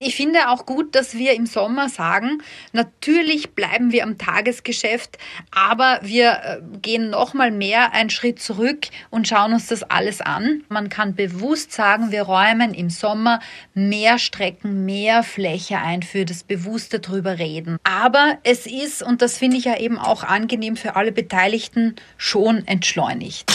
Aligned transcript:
Ich 0.00 0.14
finde 0.14 0.50
auch 0.50 0.64
gut, 0.64 0.94
dass 0.94 1.14
wir 1.14 1.34
im 1.34 1.44
Sommer 1.44 1.88
sagen, 1.88 2.40
natürlich 2.72 3.56
bleiben 3.56 3.90
wir 3.90 4.04
am 4.04 4.16
Tagesgeschäft, 4.16 5.18
aber 5.50 5.98
wir 6.02 6.30
äh, 6.44 6.78
gehen 6.80 7.10
noch 7.10 7.34
mal 7.34 7.50
mehr 7.50 7.92
einen 7.94 8.08
Schritt 8.08 8.40
zurück 8.40 8.86
und 9.10 9.26
schauen 9.26 9.54
uns 9.54 9.66
das 9.66 9.82
alles 9.82 10.20
an. 10.20 10.62
Man 10.68 10.88
kann 10.88 11.16
bewusst 11.16 11.72
sagen, 11.72 12.12
wir 12.12 12.22
räumen 12.22 12.74
im 12.74 12.90
Sommer 12.90 13.40
mehr 13.74 14.20
Strecken, 14.20 14.84
mehr 14.84 15.24
Fläche 15.24 15.78
ein 15.78 16.04
für 16.04 16.24
das 16.24 16.44
bewusste 16.44 17.00
drüber 17.00 17.40
reden. 17.40 17.76
Aber 17.82 18.38
es 18.44 18.66
ist, 18.66 19.02
und 19.02 19.20
das 19.20 19.36
finde 19.36 19.56
ich 19.56 19.64
ja 19.64 19.78
eben 19.78 19.98
auch 19.98 20.22
angenehm 20.22 20.76
für 20.76 20.94
alle 20.94 21.10
Beteiligten, 21.10 21.96
schon 22.16 22.64
entschleunigt. 22.68 23.50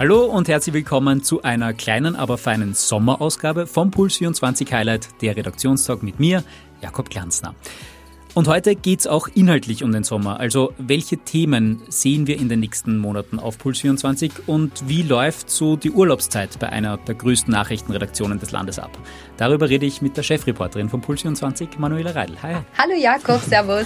Hallo 0.00 0.24
und 0.24 0.48
herzlich 0.48 0.72
willkommen 0.72 1.22
zu 1.22 1.42
einer 1.42 1.74
kleinen, 1.74 2.16
aber 2.16 2.38
feinen 2.38 2.72
Sommerausgabe 2.72 3.66
vom 3.66 3.90
Puls 3.90 4.16
24 4.16 4.72
Highlight, 4.72 5.20
der 5.20 5.36
Redaktionstag 5.36 6.02
mit 6.02 6.18
mir, 6.18 6.42
Jakob 6.80 7.10
Glanzner. 7.10 7.54
Und 8.32 8.48
heute 8.48 8.76
geht's 8.76 9.06
auch 9.06 9.28
inhaltlich 9.28 9.84
um 9.84 9.92
den 9.92 10.02
Sommer. 10.02 10.40
Also 10.40 10.72
welche 10.78 11.18
Themen 11.18 11.82
sehen 11.90 12.26
wir 12.26 12.38
in 12.38 12.48
den 12.48 12.60
nächsten 12.60 12.96
Monaten 12.96 13.38
auf 13.38 13.58
Puls 13.58 13.80
24 13.80 14.48
und 14.48 14.88
wie 14.88 15.02
läuft 15.02 15.50
so 15.50 15.76
die 15.76 15.90
Urlaubszeit 15.90 16.58
bei 16.58 16.70
einer 16.70 16.96
der 16.96 17.16
größten 17.16 17.52
Nachrichtenredaktionen 17.52 18.40
des 18.40 18.52
Landes 18.52 18.78
ab? 18.78 18.96
Darüber 19.36 19.68
rede 19.68 19.84
ich 19.84 20.00
mit 20.00 20.16
der 20.16 20.22
Chefreporterin 20.22 20.88
von 20.88 21.02
Puls 21.02 21.20
24, 21.20 21.78
Manuela 21.78 22.12
Reidel. 22.12 22.40
Hi. 22.42 22.54
Hallo 22.78 22.94
Jakob, 22.98 23.42
servus. 23.42 23.84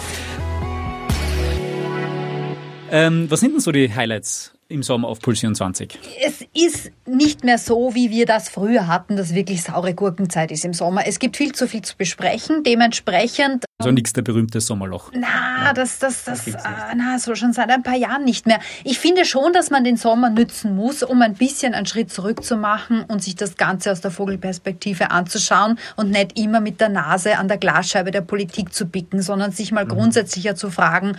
Ähm, 2.92 3.28
was 3.28 3.40
sind 3.40 3.54
denn 3.54 3.60
so 3.60 3.72
die 3.72 3.92
Highlights 3.92 4.53
im 4.68 4.82
Sommer 4.82 5.08
auf 5.08 5.20
Puls 5.20 5.40
24? 5.40 5.98
Es 6.24 6.44
ist 6.54 6.90
nicht 7.06 7.44
mehr 7.44 7.58
so, 7.58 7.94
wie 7.94 8.10
wir 8.10 8.26
das 8.26 8.48
früher 8.48 8.86
hatten, 8.86 9.16
dass 9.16 9.34
wirklich 9.34 9.62
saure 9.62 9.94
Gurkenzeit 9.94 10.50
ist 10.50 10.64
im 10.64 10.72
Sommer. 10.72 11.06
Es 11.06 11.18
gibt 11.18 11.36
viel 11.36 11.52
zu 11.52 11.68
viel 11.68 11.82
zu 11.82 11.96
besprechen. 11.96 12.62
Dementsprechend. 12.62 13.64
Also 13.78 13.90
nichts 13.90 14.12
der 14.12 14.22
berühmte 14.22 14.60
Sommerloch. 14.60 15.10
Na, 15.14 15.72
das, 15.74 15.98
das, 15.98 16.24
das, 16.24 16.44
das 16.44 16.54
äh, 16.54 16.68
na, 16.96 17.18
so 17.18 17.34
schon 17.34 17.52
seit 17.52 17.70
ein 17.70 17.82
paar 17.82 17.96
Jahren 17.96 18.24
nicht 18.24 18.46
mehr. 18.46 18.60
Ich 18.84 18.98
finde 18.98 19.24
schon, 19.24 19.52
dass 19.52 19.70
man 19.70 19.84
den 19.84 19.96
Sommer 19.96 20.30
nützen 20.30 20.74
muss, 20.74 21.02
um 21.02 21.20
ein 21.22 21.34
bisschen 21.34 21.74
einen 21.74 21.86
Schritt 21.86 22.10
zurück 22.10 22.44
zu 22.44 22.56
machen 22.56 23.04
und 23.08 23.22
sich 23.22 23.36
das 23.36 23.56
Ganze 23.56 23.92
aus 23.92 24.00
der 24.00 24.10
Vogelperspektive 24.10 25.10
anzuschauen 25.10 25.78
und 25.96 26.10
nicht 26.10 26.38
immer 26.38 26.60
mit 26.60 26.80
der 26.80 26.88
Nase 26.88 27.38
an 27.38 27.48
der 27.48 27.58
Glasscheibe 27.58 28.10
der 28.10 28.22
Politik 28.22 28.72
zu 28.72 28.86
bicken, 28.86 29.22
sondern 29.22 29.52
sich 29.52 29.72
mal 29.72 29.84
mhm. 29.84 29.90
grundsätzlicher 29.90 30.54
zu 30.54 30.70
fragen, 30.70 31.16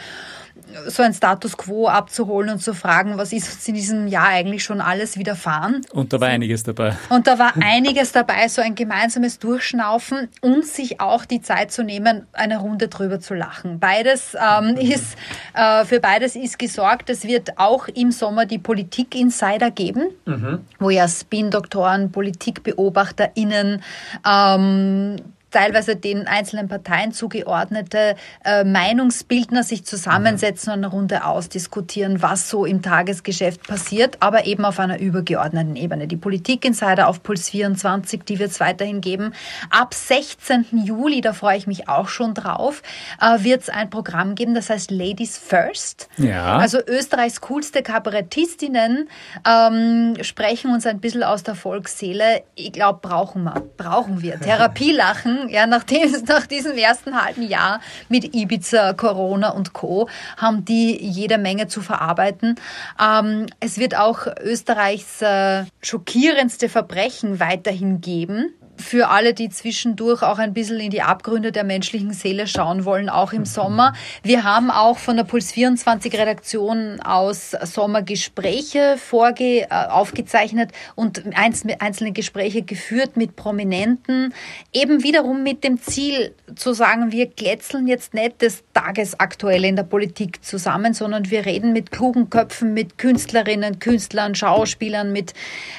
so 0.88 1.04
ein 1.04 1.14
Status 1.14 1.58
quo 1.58 1.88
abzuholen 1.88 2.50
und 2.50 2.60
zu 2.60 2.74
fragen, 2.74 3.18
was 3.18 3.34
ist 3.34 3.54
uns 3.54 3.68
in 3.68 3.76
diesem 3.76 4.08
Jahr 4.08 4.28
eigentlich 4.28 4.64
schon 4.64 4.82
alles 4.82 5.18
widerfahren. 5.18 5.82
Und 5.92 6.14
da 6.14 6.20
war 6.20 6.28
einiges 6.28 6.64
dabei. 6.64 6.96
Und 7.10 7.28
da 7.28 7.40
war 7.40 7.54
einiges 7.62 8.12
dabei, 8.12 8.48
so 8.48 8.62
ein 8.62 8.76
gemeinsames 8.76 9.40
Durchschnaufen 9.40 10.30
und 10.42 10.66
sich 10.66 11.00
auch 11.00 11.26
die 11.26 11.42
Zeit 11.42 11.72
zu 11.72 11.84
nehmen, 11.84 12.26
eine 12.34 12.60
Runde 12.60 12.88
drüber 12.88 13.20
zu 13.20 13.34
lachen. 13.34 13.80
Beides 13.80 14.36
ähm, 14.36 14.72
mhm. 14.72 14.78
ist, 14.78 15.16
äh, 15.54 15.86
für 15.86 16.00
beides 16.00 16.36
ist 16.36 16.60
gesorgt. 16.60 17.10
Es 17.10 17.24
wird 17.24 17.58
auch 17.58 17.88
im 17.88 18.12
Sommer 18.12 18.46
die 18.46 18.60
Politik-Insider 18.60 19.72
geben, 19.72 20.10
mhm. 20.26 20.60
wo 20.80 20.90
ja 20.90 21.08
Spin-Doktoren, 21.08 22.12
PolitikbeobachterInnen, 22.12 23.82
ähm, 24.28 25.18
teilweise 25.56 25.96
den 25.96 26.28
einzelnen 26.28 26.68
Parteien 26.68 27.14
zugeordnete 27.14 28.18
äh, 28.44 28.66
Meinungsbildner 28.66 29.64
sich 29.64 29.86
zusammensetzen 29.86 30.74
und 30.74 30.80
eine 30.80 30.88
Runde 30.88 31.26
ausdiskutieren, 31.26 32.22
was 32.22 32.50
so 32.50 32.66
im 32.66 32.82
Tagesgeschäft 32.82 33.66
passiert, 33.66 34.18
aber 34.20 34.48
eben 34.48 34.66
auf 34.66 34.80
einer 34.80 35.00
übergeordneten 35.00 35.78
Ebene. 35.78 36.08
Die 36.08 36.18
Politik-Insider 36.18 37.08
auf 37.08 37.24
Puls 37.24 37.50
24, 37.50 38.24
die 38.26 38.38
wird 38.38 38.52
es 38.52 38.60
weiterhin 38.60 39.00
geben. 39.00 39.32
Ab 39.70 39.94
16. 39.94 40.66
Juli, 40.84 41.22
da 41.22 41.32
freue 41.32 41.58
ich 41.58 41.68
mich 41.68 41.88
auch 41.88 42.10
schon 42.10 42.34
drauf, 42.34 42.82
äh, 43.22 43.42
wird 43.42 43.62
es 43.62 43.70
ein 43.70 43.90
Programm 43.90 44.36
geben, 44.36 44.56
das 44.56 44.70
heißt 44.70 44.92
Ladies 44.92 45.38
First. 45.38 46.10
Ja. 46.18 46.58
Also 46.58 46.80
Österreichs 46.86 47.40
coolste 47.40 47.82
Kabarettistinnen 47.82 49.08
ähm, 49.48 50.18
sprechen 50.22 50.74
uns 50.74 50.86
ein 50.86 51.00
bisschen 51.00 51.24
aus 51.24 51.44
der 51.44 51.56
Volksseele. 51.56 52.44
Ich 52.56 52.74
glaube, 52.74 53.00
brauchen 53.02 53.44
wir, 53.44 53.64
brauchen 53.78 54.22
wir. 54.22 54.38
Therapielachen 54.46 55.45
ja, 55.50 55.68
nachdem, 55.68 56.12
nach 56.28 56.48
diesem 56.48 56.78
ersten 56.78 57.22
halben 57.22 57.44
Jahr 57.44 57.82
mit 58.10 58.36
Ibiza, 58.36 58.94
Corona 58.94 59.50
und 59.50 59.74
Co. 59.74 60.10
haben 60.38 60.66
die 60.66 61.02
jede 61.04 61.38
Menge 61.38 61.68
zu 61.68 61.82
verarbeiten. 61.82 62.56
Ähm, 63.02 63.48
es 63.60 63.78
wird 63.78 63.96
auch 63.96 64.28
Österreichs 64.42 65.22
äh, 65.22 65.66
schockierendste 65.82 66.70
Verbrechen 66.70 67.40
weiterhin 67.40 68.02
geben 68.02 68.54
für 68.78 69.10
alle, 69.10 69.34
die 69.34 69.50
zwischendurch 69.50 70.22
auch 70.24 70.38
ein 70.38 70.54
bisschen 70.54 70.80
in 70.80 70.92
die 70.92 71.02
Abgründe 71.02 71.52
der 71.52 71.64
menschlichen 71.64 72.14
Seele 72.14 72.48
schauen 72.48 72.86
wollen, 72.86 73.10
auch 73.10 73.34
im 73.34 73.46
Sommer. 73.46 73.94
Wir 74.24 74.44
haben 74.44 74.72
auch 74.72 74.98
von 74.98 75.18
der 75.18 75.24
Puls 75.24 75.52
24 75.52 76.14
Redaktion 76.14 77.00
aus 77.02 77.52
Sommergespräche 77.52 78.98
vorge 78.98 79.62
äh, 79.62 79.68
aufgezeichnet 79.70 80.72
und 80.96 81.24
einzelne 81.36 82.12
Gespräche 82.12 82.62
geführt 82.62 83.18
mit 83.18 83.36
Prominenten, 83.36 84.34
eben 84.74 85.04
wiederum 85.04 85.44
mit 85.44 85.64
dem 85.64 85.82
Ziel 85.82 86.34
zu 86.56 86.74
sagen, 86.74 87.12
wir 87.12 87.28
glätzeln 87.28 87.88
jetzt 87.88 88.14
nicht 88.14 88.42
das 88.42 88.64
Tagesaktuelle 88.74 89.68
in 89.68 89.76
der 89.76 89.84
Politik 89.84 90.44
zusammen, 90.44 90.94
sondern 90.94 91.30
wir 91.30 91.46
reden 91.46 91.74
mit 91.74 91.92
klugen 91.92 92.30
Köpfen, 92.30 92.74
mit 92.74 92.98
Künstlerinnen, 92.98 93.80
Künstlern, 93.80 94.36
Schauspielern, 94.36 95.12
mit 95.12 95.34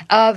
äh, 0.09 0.35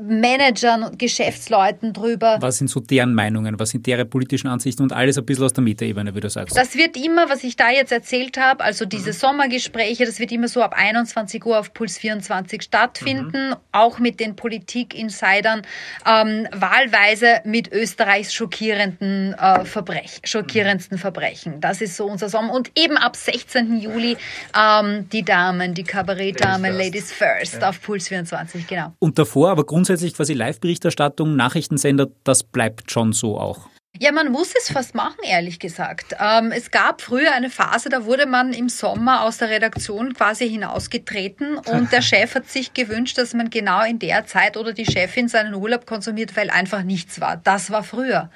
Managern 0.00 0.82
und 0.84 0.98
Geschäftsleuten 0.98 1.81
Leuten 1.82 1.92
drüber. 1.92 2.38
Was 2.40 2.58
sind 2.58 2.68
so 2.68 2.80
deren 2.80 3.14
Meinungen? 3.14 3.58
Was 3.58 3.70
sind 3.70 3.86
deren 3.86 4.08
politischen 4.08 4.48
Ansichten? 4.48 4.82
Und 4.82 4.92
alles 4.92 5.18
ein 5.18 5.24
bisschen 5.24 5.44
aus 5.44 5.52
der 5.52 5.64
Metaebene, 5.64 6.14
wie 6.14 6.20
du 6.20 6.30
sagst. 6.30 6.56
Das 6.56 6.76
wird 6.76 6.96
immer, 6.96 7.28
was 7.28 7.44
ich 7.44 7.56
da 7.56 7.70
jetzt 7.70 7.92
erzählt 7.92 8.38
habe, 8.38 8.62
also 8.62 8.84
diese 8.84 9.10
mhm. 9.10 9.14
Sommergespräche, 9.14 10.06
das 10.06 10.18
wird 10.18 10.32
immer 10.32 10.48
so 10.48 10.62
ab 10.62 10.74
21 10.76 11.44
Uhr 11.44 11.58
auf 11.58 11.74
Puls 11.74 11.98
24 11.98 12.62
stattfinden, 12.62 13.50
mhm. 13.50 13.56
auch 13.72 13.98
mit 13.98 14.20
den 14.20 14.36
Politik-Insidern, 14.36 15.62
ähm, 16.06 16.46
wahlweise 16.52 17.40
mit 17.44 17.72
Österreichs 17.72 18.32
schockierenden 18.32 19.34
äh, 19.34 19.64
Verbrech 19.64 20.20
schockierendsten 20.24 20.98
Verbrechen. 20.98 21.60
Das 21.60 21.80
ist 21.80 21.96
so 21.96 22.06
unser 22.06 22.28
Sommer. 22.28 22.52
Und 22.54 22.70
eben 22.76 22.96
ab 22.96 23.16
16. 23.16 23.80
Juli 23.80 24.16
ähm, 24.56 25.08
die 25.10 25.22
Damen, 25.22 25.74
die 25.74 25.84
Kabarettdamen, 25.84 26.72
Ladies 26.72 27.12
First, 27.12 27.22
Ladies 27.22 27.50
First 27.50 27.62
ja. 27.62 27.68
auf 27.68 27.82
Puls 27.82 28.08
24, 28.08 28.66
genau. 28.66 28.92
Und 28.98 29.18
davor 29.18 29.50
aber 29.50 29.64
grundsätzlich 29.64 30.14
quasi 30.14 30.34
Live-Berichterstattung, 30.34 31.36
Nachrichten 31.36 31.71
Nachrichtensender, 31.72 32.08
das 32.24 32.42
bleibt 32.42 32.90
schon 32.90 33.12
so 33.12 33.38
auch. 33.38 33.68
Ja, 33.98 34.10
man 34.10 34.32
muss 34.32 34.54
es 34.58 34.72
fast 34.72 34.94
machen, 34.94 35.18
ehrlich 35.22 35.58
gesagt. 35.58 36.16
Ähm, 36.18 36.50
es 36.50 36.70
gab 36.70 37.02
früher 37.02 37.32
eine 37.32 37.50
Phase, 37.50 37.88
da 37.88 38.04
wurde 38.04 38.26
man 38.26 38.52
im 38.52 38.68
Sommer 38.68 39.22
aus 39.22 39.36
der 39.36 39.50
Redaktion 39.50 40.14
quasi 40.14 40.48
hinausgetreten 40.48 41.58
und 41.58 41.92
der 41.92 42.00
Chef 42.00 42.34
hat 42.34 42.48
sich 42.48 42.72
gewünscht, 42.72 43.18
dass 43.18 43.34
man 43.34 43.50
genau 43.50 43.84
in 43.84 43.98
der 43.98 44.26
Zeit 44.26 44.56
oder 44.56 44.72
die 44.72 44.86
Chefin 44.86 45.28
seinen 45.28 45.54
Urlaub 45.54 45.86
konsumiert, 45.86 46.36
weil 46.36 46.50
einfach 46.50 46.82
nichts 46.82 47.20
war. 47.20 47.36
Das 47.36 47.70
war 47.70 47.84
früher. 47.84 48.30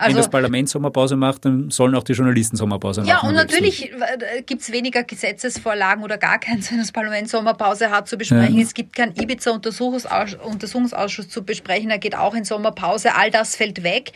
Also, 0.00 0.14
Wenn 0.14 0.22
das 0.22 0.30
Parlament 0.30 0.70
Sommerpause 0.70 1.14
macht, 1.14 1.44
dann 1.44 1.70
sollen 1.70 1.94
auch 1.94 2.02
die 2.02 2.14
Journalisten 2.14 2.56
Sommerpause 2.56 3.02
machen. 3.02 3.10
Ja, 3.10 3.20
und 3.20 3.34
natürlich 3.34 3.92
äh, 3.92 4.40
gibt 4.46 4.62
es 4.62 4.72
weniger 4.72 5.04
Gesetzesvorlagen 5.04 6.02
oder 6.02 6.16
gar 6.16 6.38
keins, 6.38 6.70
wenn 6.70 6.78
das 6.78 6.90
Parlament 6.90 7.28
Sommerpause 7.28 7.90
hat 7.90 8.08
zu 8.08 8.16
besprechen. 8.16 8.56
Ja. 8.56 8.62
Es 8.62 8.72
gibt 8.72 8.96
keinen 8.96 9.14
Ibiza-Untersuchungsausschuss 9.14 11.28
zu 11.28 11.44
besprechen, 11.44 11.90
er 11.90 11.98
geht 11.98 12.16
auch 12.16 12.34
in 12.34 12.44
Sommerpause. 12.44 13.14
All 13.14 13.30
das 13.30 13.56
fällt 13.56 13.82
weg. 13.82 14.12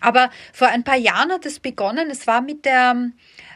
Aber 0.00 0.30
vor 0.52 0.66
ein 0.68 0.82
paar 0.82 0.96
Jahren 0.96 1.30
hat 1.30 1.46
es 1.46 1.60
begonnen. 1.60 2.08
Es 2.10 2.26
war 2.26 2.40
mit 2.40 2.64
der 2.64 2.96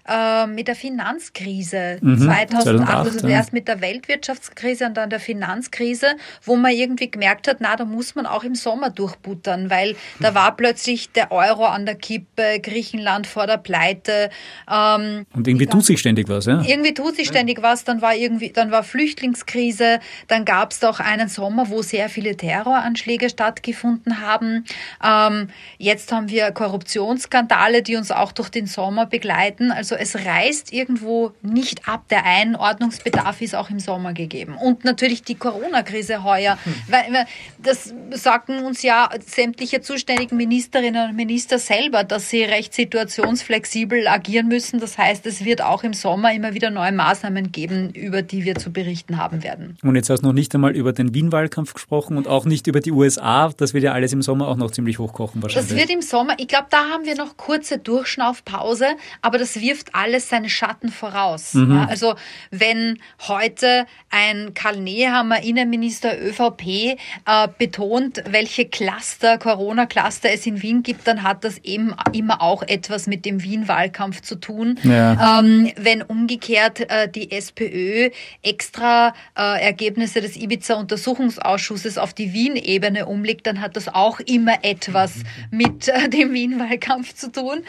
äh, 0.08 0.46
mit 0.46 0.68
der 0.68 0.74
Finanzkrise 0.74 1.98
mhm, 2.00 2.18
2008, 2.18 2.50
2008 2.50 2.96
also 2.96 3.26
ja. 3.28 3.34
erst 3.34 3.52
mit 3.52 3.68
der 3.68 3.80
Weltwirtschaftskrise 3.80 4.86
und 4.86 4.96
dann 4.96 5.10
der 5.10 5.20
Finanzkrise, 5.20 6.06
wo 6.42 6.56
man 6.56 6.72
irgendwie 6.72 7.10
gemerkt 7.10 7.48
hat, 7.48 7.58
na, 7.60 7.76
da 7.76 7.84
muss 7.84 8.14
man 8.14 8.26
auch 8.26 8.44
im 8.44 8.54
Sommer 8.54 8.90
durchbuttern, 8.90 9.70
weil 9.70 9.94
da 10.20 10.28
hm. 10.28 10.34
war 10.34 10.56
plötzlich 10.56 11.12
der 11.12 11.31
Euro 11.31 11.66
an 11.66 11.87
der 11.87 11.94
Kippe, 11.94 12.60
Griechenland 12.60 13.26
vor 13.26 13.46
der 13.46 13.58
Pleite. 13.58 14.31
Ähm, 14.70 15.26
und 15.34 15.46
irgendwie 15.46 15.66
tut 15.66 15.84
sich 15.84 16.00
ständig 16.00 16.28
was, 16.28 16.46
ja? 16.46 16.62
Irgendwie 16.66 16.94
tut 16.94 17.16
sich 17.16 17.28
ständig 17.28 17.62
was, 17.62 17.84
dann 17.84 18.02
war 18.02 18.14
irgendwie, 18.14 18.50
dann 18.50 18.70
war 18.70 18.82
Flüchtlingskrise, 18.82 20.00
dann 20.28 20.44
gab 20.44 20.72
es 20.72 20.81
doch 20.81 21.00
einen 21.00 21.28
Sommer, 21.28 21.69
wo 21.69 21.82
sehr 21.82 22.08
viele 22.08 22.37
Terroranschläge 22.37 23.31
stattgefunden 23.31 24.20
haben. 24.20 24.64
Ähm, 25.04 25.49
jetzt 25.78 26.12
haben 26.12 26.28
wir 26.28 26.50
Korruptionsskandale, 26.50 27.82
die 27.82 27.96
uns 27.96 28.10
auch 28.10 28.32
durch 28.32 28.49
den 28.49 28.66
Sommer 28.66 29.06
begleiten. 29.06 29.70
Also 29.70 29.91
Also 29.92 30.18
es 30.18 30.24
reißt 30.24 30.72
irgendwo 30.72 31.32
nicht 31.42 31.88
ab. 31.88 32.04
Der 32.08 32.24
Einordnungsbedarf 32.24 33.42
ist 33.42 33.54
auch 33.54 33.68
im 33.68 33.78
Sommer 33.78 34.12
gegeben. 34.14 34.56
Und 34.56 34.84
natürlich 34.84 35.22
die 35.22 35.34
Corona-Krise 35.34 36.24
heuer. 36.24 36.58
Hm. 36.64 36.74
Weil, 36.88 37.26
das 37.58 37.92
sagen 38.10 38.62
uns 38.62 38.82
ja 38.82 39.10
sämtliche 39.24 39.80
zuständigen 39.82 40.36
Ministerinnen 40.36 41.10
und 41.10 41.16
Minister 41.16 41.58
selber, 41.58 42.04
dass 42.04 42.30
sie 42.30 42.42
recht 42.42 42.72
situationsflexibel 42.72 44.08
agieren 44.08 44.48
müssen. 44.48 44.80
Das 44.80 44.96
heißt, 44.96 45.26
es 45.26 45.44
wird 45.44 45.62
auch 45.62 45.84
im 45.84 45.92
Sommer 45.92 46.32
immer 46.32 46.54
wieder 46.54 46.70
neue 46.70 46.92
Maßnahmen 46.92 47.52
geben, 47.52 47.90
über 47.90 48.22
die 48.22 48.44
wir 48.44 48.54
zu 48.54 48.72
berichten 48.72 49.18
haben 49.18 49.42
werden. 49.42 49.76
Und 49.82 49.96
jetzt 49.96 50.08
hast 50.08 50.22
du 50.22 50.26
noch 50.26 50.32
nicht 50.32 50.54
einmal 50.54 50.74
über 50.74 50.92
den 50.92 51.14
Wien-Wahlkampf 51.14 51.74
gesprochen 51.74 52.16
und 52.16 52.28
auch 52.28 52.44
nicht 52.46 52.66
über 52.66 52.80
die 52.80 52.92
USA. 52.92 53.52
Das 53.56 53.74
wird 53.74 53.84
ja 53.84 53.92
alles 53.92 54.12
im 54.12 54.22
Sommer 54.22 54.48
auch 54.48 54.56
noch 54.56 54.70
ziemlich 54.70 54.98
hochkochen 54.98 55.42
wahrscheinlich. 55.42 55.70
Das 55.70 55.78
wird 55.78 55.90
im 55.90 56.02
Sommer, 56.02 56.34
ich 56.38 56.48
glaube, 56.48 56.66
da 56.70 56.88
haben 56.88 57.04
wir 57.04 57.16
noch 57.16 57.36
kurze 57.36 57.78
Durchschnaufpause, 57.78 58.86
aber 59.20 59.38
das 59.38 59.60
wirft 59.60 59.81
alles 59.93 60.29
seine 60.29 60.49
Schatten 60.49 60.88
voraus. 60.90 61.55
Mhm. 61.55 61.76
Ja, 61.76 61.84
also 61.87 62.14
wenn 62.50 62.99
heute 63.26 63.87
ein 64.11 64.55
Karl 64.55 64.79
Nehammer, 64.79 65.43
Innenminister 65.43 66.20
ÖVP, 66.20 66.62
äh, 66.67 67.49
betont, 67.58 68.23
welche 68.29 68.67
Cluster, 68.67 69.38
Corona-Cluster 69.38 70.31
es 70.31 70.46
in 70.46 70.62
Wien 70.62 70.82
gibt, 70.82 71.06
dann 71.06 71.23
hat 71.23 71.44
das 71.44 71.58
eben 71.58 71.94
immer 72.12 72.43
auch 72.43 72.62
etwas 72.62 73.06
mit 73.06 73.25
dem 73.25 73.43
Wien-Wahlkampf 73.43 74.23
zu 74.23 74.37
tun. 74.37 74.79
Ja. 74.82 75.40
Ähm, 75.40 75.73
wenn 75.76 76.02
umgekehrt 76.02 76.81
äh, 76.90 77.08
die 77.08 77.31
SPÖ 77.31 78.11
extra 78.43 79.14
äh, 79.37 79.62
Ergebnisse 79.62 80.20
des 80.20 80.37
Ibiza-Untersuchungsausschusses 80.37 81.99
auf 81.99 82.14
die 82.14 82.32
Wien-Ebene 82.32 83.06
umlegt, 83.06 83.46
dann 83.46 83.61
hat 83.61 83.76
das 83.76 83.88
auch 83.88 84.20
immer 84.20 84.62
etwas 84.62 85.12
mit 85.50 85.88
äh, 85.88 86.08
dem 86.08 86.32
Wien-Wahlkampf 86.32 87.14
zu 87.14 87.32
tun. 87.32 87.62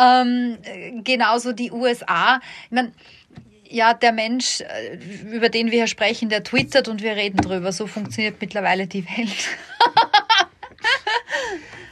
Ähm, 0.00 0.58
genauso 1.04 1.52
die 1.54 1.72
USA. 1.72 2.40
Ich 2.66 2.72
meine, 2.72 2.92
ja, 3.68 3.94
der 3.94 4.12
Mensch, 4.12 4.60
äh, 4.60 4.98
über 5.32 5.48
den 5.48 5.70
wir 5.70 5.78
hier 5.78 5.86
sprechen, 5.86 6.28
der 6.28 6.44
twittert 6.44 6.88
und 6.88 7.02
wir 7.02 7.16
reden 7.16 7.38
drüber. 7.38 7.72
So 7.72 7.86
funktioniert 7.86 8.36
mittlerweile 8.40 8.86
die 8.86 9.04
Welt. 9.04 9.48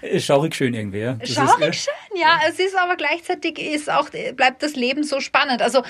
Schaurig 0.19 0.55
schön 0.55 0.75
irgendwie, 0.75 0.99
ja. 0.99 1.15
Das 1.15 1.31
Schaurig 1.31 1.71
ist, 1.71 1.85
schön, 1.85 2.21
ja. 2.21 2.41
Es 2.49 2.59
ist 2.59 2.77
aber 2.77 2.97
gleichzeitig 2.97 3.59
ist 3.59 3.89
auch, 3.89 4.11
bleibt 4.37 4.63
das 4.63 4.75
Leben 4.75 5.05
so 5.05 5.21
spannend. 5.21 5.63
Also, 5.63 5.83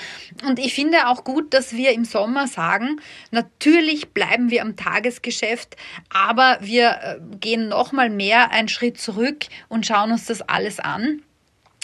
und 0.46 0.58
ich 0.58 0.74
finde 0.74 1.08
auch 1.08 1.24
gut, 1.24 1.54
dass 1.54 1.72
wir 1.74 1.92
im 1.92 2.04
Sommer 2.04 2.46
sagen, 2.46 3.00
natürlich 3.30 4.10
bleiben 4.10 4.50
wir 4.50 4.62
am 4.62 4.76
Tagesgeschäft, 4.76 5.76
aber 6.10 6.58
wir 6.60 6.90
äh, 7.02 7.36
gehen 7.38 7.68
nochmal 7.68 8.10
mehr 8.10 8.50
einen 8.50 8.68
Schritt 8.68 9.00
zurück 9.00 9.46
und 9.68 9.86
schauen 9.86 10.12
uns 10.12 10.26
das 10.26 10.42
alles 10.42 10.78
an. 10.78 11.22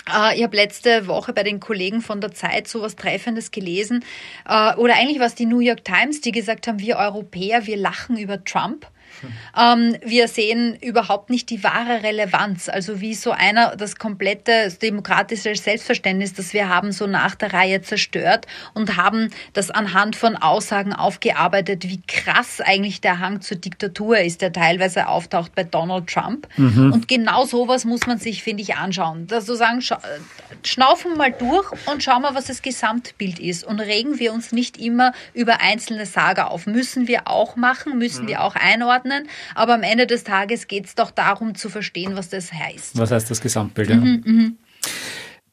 Äh, 0.07 0.37
ich 0.37 0.43
habe 0.43 0.57
letzte 0.57 1.07
Woche 1.07 1.33
bei 1.33 1.43
den 1.43 1.61
Kollegen 1.61 2.01
von 2.01 2.21
der 2.21 2.33
Zeit 2.33 2.69
so 2.69 2.83
was 2.83 2.97
Treffendes 2.97 3.51
gelesen. 3.51 4.05
Äh, 4.49 4.75
oder 4.77 4.95
eigentlich 4.95 5.19
war 5.19 5.27
es 5.27 5.35
die 5.35 5.47
New 5.47 5.61
York 5.61 5.85
Times, 5.85 6.21
die 6.21 6.33
gesagt 6.33 6.67
haben, 6.67 6.79
wir 6.79 6.97
Europäer, 6.97 7.67
wir 7.67 7.77
lachen 7.77 8.17
über 8.17 8.43
Trump. 8.45 8.87
Ähm, 9.57 9.97
wir 10.05 10.29
sehen 10.29 10.77
überhaupt 10.81 11.31
nicht 11.31 11.51
die 11.51 11.65
wahre 11.65 12.03
Relevanz, 12.03 12.69
also 12.69 13.01
wie 13.01 13.15
so 13.15 13.31
einer 13.31 13.77
das 13.77 13.97
komplette 13.97 14.73
demokratische 14.81 15.55
Selbstverständnis, 15.55 16.35
das 16.35 16.53
wir 16.53 16.69
haben, 16.69 16.93
so 16.93 17.07
nach 17.07 17.35
der 17.35 17.53
Reihe 17.53 17.83
zerstört 17.83 18.47
und 18.75 18.97
haben 18.97 19.31
das 19.53 19.71
anhand 19.71 20.17
von 20.17 20.37
Aussagen 20.37 20.93
aufgearbeitet, 20.93 21.89
wie 21.89 22.01
krass 22.07 22.61
eigentlich 22.61 23.01
der 23.01 23.19
Hang 23.19 23.41
zur 23.41 23.57
Diktatur 23.57 24.19
ist, 24.19 24.41
der 24.43 24.53
teilweise 24.53 25.09
auftaucht 25.09 25.55
bei 25.55 25.65
Donald 25.65 26.09
Trump. 26.09 26.49
Mhm. 26.57 26.93
Und 26.93 27.09
genau 27.09 27.45
sowas 27.45 27.85
muss 27.85 28.07
man 28.07 28.19
sich, 28.19 28.43
finde 28.43 28.63
ich, 28.63 28.77
anschauen. 28.77 29.27
Also 29.31 29.55
sagen, 29.55 29.83
schnaufen 30.63 31.17
mal 31.17 31.33
durch 31.33 31.71
und 31.87 32.03
schauen 32.03 32.23
mal, 32.23 32.35
was 32.35 32.47
das 32.47 32.63
Gesamtbild 32.63 33.39
ist 33.39 33.65
und 33.65 33.81
regen 33.81 34.19
wir 34.19 34.33
uns 34.33 34.53
nicht 34.53 34.77
immer 34.79 35.13
über 35.35 35.61
einzelne 35.61 36.07
Sager 36.07 36.51
auf. 36.51 36.67
Müssen 36.67 37.09
wir 37.09 37.29
auch 37.29 37.57
machen, 37.57 37.99
müssen 37.99 38.25
mhm. 38.25 38.29
wir 38.29 38.43
auch 38.43 38.55
einordnen 38.55 38.98
einordnen. 38.99 39.29
Aber 39.55 39.75
am 39.75 39.83
Ende 39.83 40.07
des 40.07 40.25
Tages 40.25 40.67
geht 40.67 40.87
es 40.87 40.95
doch 40.95 41.11
darum 41.11 41.55
zu 41.55 41.69
verstehen, 41.69 42.17
was 42.17 42.29
das 42.29 42.53
heißt. 42.53 42.99
Was 42.99 43.11
heißt 43.11 43.31
das 43.31 43.41
Gesamtbild? 43.41 43.91
Ja. 43.91 43.97
Mhm, 43.97 44.23
mh. 44.25 44.51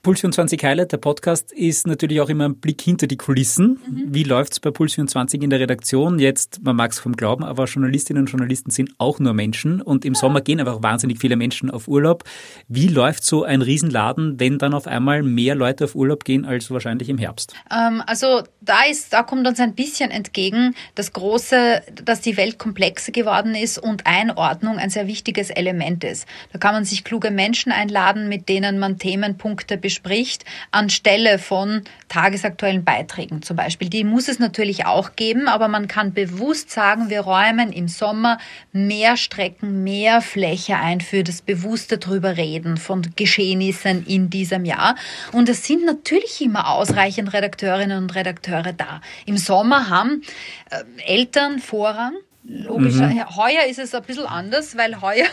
Puls 0.06 0.20
24 0.20 0.64
Highlight, 0.64 0.92
der 0.92 0.98
Podcast, 0.98 1.52
ist 1.52 1.88
natürlich 1.88 2.22
auch 2.22 2.30
immer 2.30 2.46
ein 2.46 2.60
Blick 2.60 2.80
hinter 2.80 3.08
die 3.08 3.18
Kulissen. 3.18 3.80
Mhm. 3.90 4.14
Wie 4.14 4.22
läuft 4.22 4.54
es 4.54 4.60
bei 4.60 4.70
Puls 4.70 4.94
24 4.94 5.42
in 5.42 5.50
der 5.50 5.60
Redaktion? 5.60 6.20
Jetzt, 6.20 6.62
man 6.62 6.76
mag 6.76 6.92
es 6.92 7.00
vom 7.00 7.14
Glauben, 7.14 7.44
aber 7.44 7.66
Journalistinnen 7.66 8.22
und 8.22 8.30
Journalisten 8.30 8.70
sind 8.70 8.92
auch 9.00 9.18
nur 9.18 9.34
Menschen 9.34 9.82
und 9.82 10.06
im 10.06 10.14
ja. 10.14 10.20
Sommer 10.20 10.42
gehen 10.42 10.60
einfach 10.60 10.84
wahnsinnig 10.84 11.18
viele 11.18 11.36
Menschen 11.38 11.72
auf 11.72 11.88
Urlaub. 11.88 12.24
Wie 12.68 12.88
läuft 12.88 13.24
so 13.24 13.46
ein 13.46 13.64
Riesenladen, 13.64 14.40
wenn 14.40 14.60
dann 14.60 14.76
auf 14.76 14.86
einmal 14.86 15.24
mehr 15.24 15.56
Leute 15.56 15.86
auf 15.86 15.96
Urlaub 15.96 16.24
gehen 16.24 16.46
als 16.46 16.70
wahrscheinlich 16.70 17.10
im 17.10 17.18
Herbst? 17.18 17.56
Ähm, 17.76 18.04
also 18.06 18.44
da 18.66 18.84
ist, 18.90 19.14
da 19.14 19.24
kommt 19.24 19.48
uns 19.48 19.60
ein 19.60 19.76
bisschen 19.76 20.12
entgegen 20.12 20.76
das 20.96 21.14
große, 21.14 21.84
dass 22.04 22.22
die 22.22 22.38
Welt 22.38 22.58
komplexer 22.58 23.12
geworden 23.12 23.56
ist 23.56 23.78
und 23.78 24.06
Einordnung 24.06 24.78
ein 24.78 24.90
sehr 24.90 25.08
wichtiges 25.08 25.50
Element 25.50 26.04
ist. 26.04 26.28
Da 26.52 26.60
kann 26.60 26.74
man 26.74 26.86
sich 26.86 27.04
kluge 27.04 27.32
Menschen 27.32 27.72
einladen, 27.72 28.28
mit 28.28 28.50
denen 28.50 28.80
man 28.80 28.98
Themenpunkte 28.98 29.78
bespricht 29.78 30.46
anstelle 30.72 31.40
von 31.40 31.84
tagesaktuellen 32.10 32.84
Beiträgen 32.84 33.42
zum 33.42 33.56
Beispiel. 33.56 33.90
Die 33.90 34.04
muss 34.04 34.28
es 34.28 34.40
natürlich 34.40 34.86
auch 34.86 35.16
geben, 35.16 35.48
aber 35.48 35.68
man 35.68 35.88
kann 35.88 36.14
bewusst 36.14 36.72
sagen, 36.72 37.10
wir 37.10 37.22
räumen 37.22 37.72
im 37.72 37.88
Sommer 37.88 38.38
mehr 38.72 39.18
Strecken, 39.18 39.84
mehr 39.84 40.22
Fläche 40.22 40.78
ein 40.78 41.02
für 41.02 41.24
das 41.24 41.42
bewusste 41.42 41.98
drüber 41.98 42.38
reden 42.38 42.78
von 42.78 43.04
Geschehnissen 43.16 44.06
in 44.06 44.30
diesem 44.30 44.66
Jahr. 44.66 44.96
Und 45.32 45.50
es 45.50 45.66
sind 45.66 45.86
natürlich 45.86 46.42
immer 46.42 46.70
ausreichend 46.70 47.34
Redakteurinnen 47.34 48.04
und 48.04 48.16
Redakteure 48.16 48.55
da. 48.62 49.02
Im 49.26 49.38
Sommer 49.38 49.90
haben 49.90 50.22
äh, 50.70 50.84
Eltern 51.06 51.60
Vorrang, 51.60 52.16
Logisch. 52.48 52.94
Mhm. 52.94 53.36
Heuer 53.36 53.64
ist 53.68 53.80
es 53.80 53.96
ein 53.96 54.04
bisschen 54.04 54.28
anders, 54.28 54.78
weil 54.78 55.02
heuer. 55.02 55.26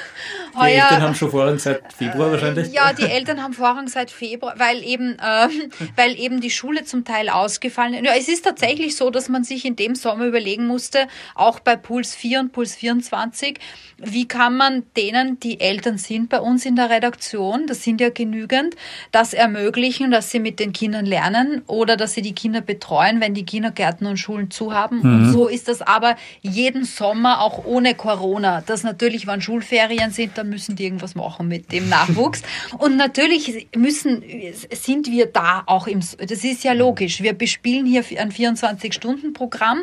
heuer 0.56 0.70
die 0.70 0.72
Eltern 0.78 1.02
haben 1.02 1.14
schon 1.14 1.30
Vorrang 1.30 1.58
seit 1.58 1.92
Februar 1.92 2.32
wahrscheinlich. 2.32 2.72
Ja, 2.72 2.94
die 2.94 3.04
Eltern 3.04 3.42
haben 3.42 3.52
Vorrang 3.52 3.86
seit 3.88 4.10
Februar, 4.10 4.54
weil 4.56 4.82
eben, 4.82 5.18
äh, 5.18 5.48
weil 5.96 6.18
eben 6.18 6.40
die 6.40 6.50
Schule 6.50 6.84
zum 6.84 7.04
Teil 7.04 7.28
ausgefallen 7.28 7.92
ist. 7.92 8.04
Ja, 8.06 8.12
es 8.16 8.28
ist 8.28 8.46
tatsächlich 8.46 8.96
so, 8.96 9.10
dass 9.10 9.28
man 9.28 9.44
sich 9.44 9.66
in 9.66 9.76
dem 9.76 9.94
Sommer 9.94 10.24
überlegen 10.24 10.66
musste, 10.66 11.06
auch 11.34 11.60
bei 11.60 11.76
Puls 11.76 12.14
4 12.14 12.40
und 12.40 12.52
Puls 12.52 12.76
24, 12.76 13.58
wie 13.98 14.26
kann 14.26 14.56
man 14.56 14.82
denen, 14.96 15.38
die 15.38 15.60
Eltern 15.60 15.98
sind 15.98 16.30
bei 16.30 16.40
uns 16.40 16.64
in 16.64 16.76
der 16.76 16.88
Redaktion, 16.88 17.66
das 17.66 17.84
sind 17.84 18.00
ja 18.00 18.08
genügend, 18.08 18.74
das 19.12 19.34
ermöglichen, 19.34 20.10
dass 20.10 20.30
sie 20.30 20.40
mit 20.40 20.58
den 20.58 20.72
Kindern 20.72 21.04
lernen 21.04 21.62
oder 21.66 21.98
dass 21.98 22.14
sie 22.14 22.22
die 22.22 22.34
Kinder 22.34 22.62
betreuen, 22.62 23.20
wenn 23.20 23.34
die 23.34 23.44
Kindergärten 23.44 24.06
und 24.06 24.16
Schulen 24.16 24.50
zu 24.50 24.72
haben. 24.72 25.00
Mhm. 25.02 25.14
Und 25.14 25.32
so 25.32 25.46
ist 25.46 25.68
das 25.68 25.82
aber 25.82 26.16
jeden 26.40 26.84
Sommer 26.84 27.01
Sommer 27.02 27.40
auch 27.40 27.64
ohne 27.64 27.96
Corona. 27.96 28.60
Das 28.60 28.84
natürlich, 28.84 29.26
wenn 29.26 29.40
Schulferien 29.40 30.12
sind, 30.12 30.38
dann 30.38 30.48
müssen 30.48 30.76
die 30.76 30.84
irgendwas 30.84 31.16
machen 31.16 31.48
mit 31.48 31.72
dem 31.72 31.88
Nachwuchs. 31.88 32.42
Und 32.78 32.96
natürlich 32.96 33.66
müssen, 33.74 34.22
sind 34.70 35.10
wir 35.10 35.26
da 35.26 35.64
auch 35.66 35.88
im, 35.88 35.98
das 35.98 36.44
ist 36.44 36.62
ja 36.62 36.72
logisch. 36.74 37.20
Wir 37.20 37.32
bespielen 37.32 37.86
hier 37.86 38.04
ein 38.18 38.30
24-Stunden-Programm. 38.30 39.80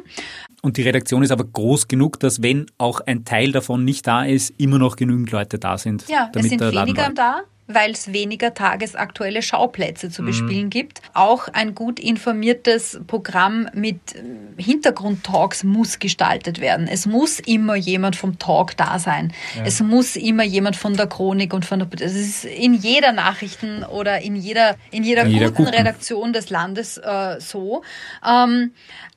Und 0.61 0.77
die 0.77 0.83
Redaktion 0.83 1.21
ist 1.21 1.31
aber 1.31 1.43
groß 1.43 1.89
genug, 1.89 2.21
dass 2.21 2.41
wenn 2.41 2.67
auch 2.77 3.01
ein 3.01 3.25
Teil 3.25 3.51
davon 3.51 3.83
nicht 3.83 4.07
da 4.07 4.23
ist, 4.23 4.53
immer 4.57 4.79
noch 4.79 4.95
genügend 4.95 5.29
Leute 5.31 5.59
da 5.59 5.77
sind. 5.77 6.05
Ja, 6.07 6.31
es 6.33 6.47
sind 6.47 6.61
weniger 6.61 7.11
da 7.13 7.41
weil 7.69 7.91
es 7.91 8.11
weniger 8.11 8.53
tagesaktuelle 8.53 9.41
Schauplätze 9.41 10.09
zu 10.09 10.23
mhm. 10.23 10.27
bespielen 10.27 10.65
mhm. 10.65 10.69
gibt. 10.71 11.01
Auch 11.13 11.47
ein 11.47 11.75
gut 11.75 11.99
informiertes 11.99 12.99
Programm 13.07 13.69
mit 13.73 14.15
äh, 14.15 14.61
Hintergrundtalks 14.61 15.63
muss 15.63 15.99
gestaltet 15.99 16.59
werden. 16.59 16.87
Es 16.87 17.05
muss 17.05 17.39
immer 17.39 17.75
jemand 17.75 18.15
vom 18.15 18.39
Talk 18.39 18.75
da 18.75 18.97
sein. 18.99 19.31
Ja. 19.55 19.63
Es 19.65 19.81
muss 19.81 20.15
immer 20.15 20.43
jemand 20.43 20.75
von 20.75 20.97
der 20.97 21.07
Chronik 21.07 21.53
und 21.53 21.63
von 21.63 21.79
der. 21.79 21.87
Das 21.87 22.13
ist 22.13 22.43
in 22.43 22.73
jeder 22.73 23.11
Nachrichten 23.11 23.83
oder 23.83 24.19
in 24.21 24.35
jeder, 24.35 24.75
in 24.91 25.03
jeder, 25.03 25.23
in 25.23 25.31
jeder 25.31 25.51
guten, 25.51 25.65
guten, 25.65 25.75
Redaktion 25.75 26.33
des 26.33 26.49
Landes 26.49 26.97
äh, 26.97 27.39
so. 27.39 27.83
Ähm, 28.27 28.71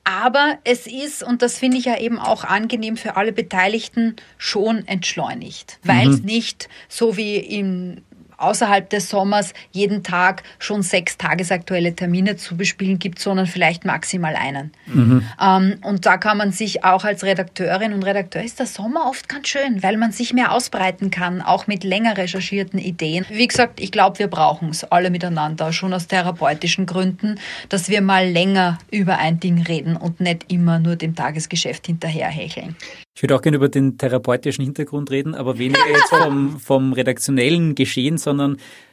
aber 0.04 0.58
es 0.64 0.86
ist, 0.86 1.22
und 1.22 1.42
das 1.42 1.58
finde 1.58 1.76
ich 1.76 1.84
ja 1.84 1.96
eben 1.98 2.18
auch 2.18 2.44
angenehm 2.44 2.96
für 2.96 3.16
alle 3.16 3.32
Beteiligten, 3.32 4.16
schon 4.36 4.86
entschleunigt, 4.88 5.78
weil 5.84 6.10
es 6.10 6.20
mhm. 6.20 6.26
nicht 6.26 6.68
so 6.88 7.16
wie 7.16 7.36
im 7.36 8.02
außerhalb 8.42 8.88
des 8.90 9.08
Sommers 9.08 9.54
jeden 9.70 10.02
Tag 10.02 10.42
schon 10.58 10.82
sechs 10.82 11.16
tagesaktuelle 11.16 11.94
Termine 11.94 12.36
zu 12.36 12.56
bespielen 12.56 12.98
gibt, 12.98 13.18
sondern 13.18 13.46
vielleicht 13.46 13.84
maximal 13.84 14.34
einen. 14.36 14.72
Mhm. 14.86 15.24
Ähm, 15.40 15.78
und 15.82 16.06
da 16.06 16.16
kann 16.16 16.36
man 16.36 16.52
sich 16.52 16.84
auch 16.84 17.04
als 17.04 17.24
Redakteurin 17.24 17.92
und 17.92 18.02
Redakteur 18.02 18.42
ist 18.42 18.58
der 18.58 18.66
Sommer 18.66 19.06
oft 19.08 19.28
ganz 19.28 19.48
schön, 19.48 19.82
weil 19.82 19.96
man 19.96 20.12
sich 20.12 20.32
mehr 20.32 20.52
ausbreiten 20.52 21.10
kann, 21.10 21.40
auch 21.40 21.66
mit 21.66 21.84
länger 21.84 22.16
recherchierten 22.16 22.78
Ideen. 22.78 23.24
Wie 23.30 23.46
gesagt, 23.46 23.80
ich 23.80 23.92
glaube, 23.92 24.18
wir 24.18 24.28
brauchen 24.28 24.70
es 24.70 24.84
alle 24.84 25.10
miteinander, 25.10 25.72
schon 25.72 25.92
aus 25.92 26.06
therapeutischen 26.06 26.86
Gründen, 26.86 27.36
dass 27.68 27.88
wir 27.88 28.00
mal 28.00 28.28
länger 28.28 28.78
über 28.90 29.18
ein 29.18 29.40
Ding 29.40 29.62
reden 29.62 29.96
und 29.96 30.20
nicht 30.20 30.52
immer 30.52 30.78
nur 30.78 30.96
dem 30.96 31.14
Tagesgeschäft 31.14 31.86
hinterherhecheln. 31.86 32.76
Ich 33.14 33.22
würde 33.22 33.36
auch 33.36 33.42
gerne 33.42 33.56
über 33.56 33.68
den 33.68 33.98
therapeutischen 33.98 34.64
Hintergrund 34.64 35.10
reden, 35.10 35.34
aber 35.34 35.58
weniger 35.58 35.86
jetzt 35.86 36.08
vom, 36.08 36.58
vom 36.58 36.92
redaktionellen 36.94 37.74
Geschehen, 37.74 38.16
sondern 38.16 38.31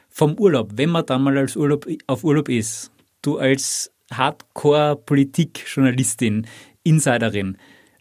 vom 0.09 0.37
Urlaub. 0.37 0.71
Wenn 0.75 0.89
man 0.89 1.05
dann 1.05 1.23
mal 1.23 1.37
als 1.37 1.55
Urlaub, 1.55 1.87
auf 2.07 2.23
Urlaub 2.23 2.49
ist, 2.49 2.91
du 3.21 3.37
als 3.37 3.91
Hardcore-Politik-Journalistin, 4.11 6.47
Insiderin, 6.83 7.57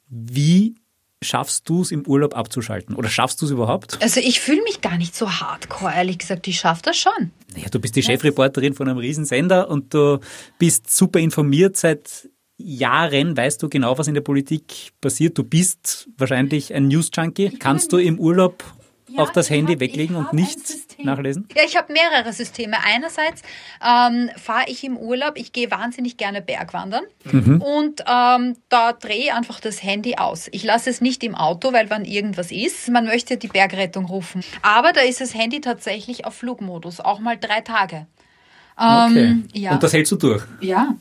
wie 0.09 0.75
schaffst 1.21 1.68
du 1.68 1.83
es 1.83 1.90
im 1.90 2.07
Urlaub 2.07 2.37
abzuschalten? 2.37 2.95
Oder 2.95 3.09
schaffst 3.09 3.42
du 3.42 3.47
es 3.47 3.50
überhaupt? 3.50 4.00
Also 4.00 4.21
ich 4.21 4.38
fühle 4.40 4.62
mich 4.62 4.80
gar 4.80 4.97
nicht 4.97 5.16
so 5.16 5.30
hardcore, 5.30 5.92
ehrlich 5.95 6.18
gesagt. 6.18 6.47
Ich 6.49 6.61
schaffe 6.61 6.83
das 6.83 6.97
schon. 6.97 7.33
Naja, 7.54 7.68
du 7.71 7.78
bist 7.80 7.97
die 7.97 8.02
Chefreporterin 8.02 8.73
von 8.75 8.88
einem 8.88 8.99
Riesensender 8.99 9.68
und 9.68 9.92
du 9.92 10.21
bist 10.59 10.95
super 10.95 11.18
informiert 11.18 11.76
seit 11.76 12.28
Jahren 12.61 13.37
weißt 13.37 13.62
du 13.62 13.68
genau, 13.68 13.97
was 13.97 14.09
in 14.09 14.14
der 14.14 14.21
Politik 14.21 14.90
passiert. 15.00 15.38
Du 15.38 15.45
bist 15.45 16.09
wahrscheinlich 16.18 16.75
ein 16.75 16.88
News-Junkie. 16.88 17.50
Kannst 17.59 17.92
du 17.92 17.99
im 17.99 18.18
Urlaub 18.18 18.64
ja, 19.09 19.23
auch 19.23 19.31
das 19.31 19.50
Handy 19.50 19.75
hab, 19.75 19.81
weglegen 19.81 20.17
und 20.17 20.33
nicht 20.33 20.59
nachlesen? 20.99 21.49
Ja, 21.57 21.62
ich 21.65 21.77
habe 21.77 21.93
mehrere 21.93 22.33
Systeme. 22.33 22.77
Einerseits 22.85 23.43
ähm, 23.85 24.31
fahre 24.37 24.69
ich 24.69 24.85
im 24.85 24.97
Urlaub, 24.97 25.33
ich 25.37 25.53
gehe 25.53 25.71
wahnsinnig 25.71 26.17
gerne 26.17 26.43
Bergwandern 26.43 27.05
mhm. 27.25 27.61
und 27.62 28.05
ähm, 28.07 28.57
da 28.69 28.93
drehe 28.93 29.25
ich 29.25 29.33
einfach 29.33 29.61
das 29.61 29.83
Handy 29.83 30.17
aus. 30.17 30.49
Ich 30.53 30.65
lasse 30.65 30.91
es 30.91 31.00
nicht 31.00 31.25
im 31.25 31.35
Auto, 31.35 31.73
weil 31.73 31.91
wenn 31.91 32.05
irgendwas 32.05 32.50
ist, 32.50 32.88
man 32.88 33.07
möchte 33.07 33.37
die 33.37 33.49
Bergrettung 33.49 34.07
rufen. 34.07 34.43
Aber 34.62 34.93
da 34.93 35.00
ist 35.00 35.21
das 35.21 35.35
Handy 35.35 35.61
tatsächlich 35.61 36.25
auf 36.25 36.35
Flugmodus, 36.35 37.00
auch 37.00 37.19
mal 37.19 37.37
drei 37.38 37.61
Tage. 37.61 38.07
Ähm, 38.81 39.45
okay. 39.50 39.61
ja. 39.61 39.73
Und 39.73 39.83
das 39.83 39.93
hältst 39.93 40.12
du 40.12 40.17
durch? 40.17 40.45
Ja. 40.61 40.95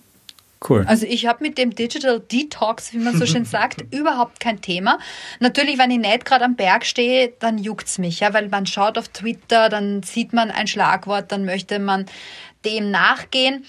Cool. 0.68 0.86
Also 0.88 1.06
ich 1.06 1.28
habe 1.28 1.44
mit 1.44 1.58
dem 1.58 1.76
Digital 1.76 2.20
Detox, 2.20 2.94
wie 2.94 2.98
man 2.98 3.18
so 3.18 3.26
schön 3.26 3.46
sagt, 3.58 3.84
überhaupt 3.94 4.40
kein 4.40 4.62
Thema. 4.62 5.00
Natürlich, 5.40 5.78
wenn 5.78 5.92
ich 5.92 6.00
nicht 6.00 6.26
gerade 6.26 6.46
am 6.46 6.56
Berg 6.56 6.86
stehe, 6.86 7.34
dann 7.40 7.58
juckt's 7.58 7.98
mich, 7.98 8.22
ja, 8.22 8.34
weil 8.34 8.50
man 8.50 8.66
schaut 8.66 8.98
auf 8.98 9.08
Twitter, 9.10 9.70
dann 9.70 10.04
sieht 10.04 10.34
man 10.34 10.50
ein 10.50 10.68
Schlagwort, 10.68 11.32
dann 11.32 11.46
möchte 11.46 11.80
man 11.80 12.06
dem 12.66 12.92
nachgehen. 12.92 13.66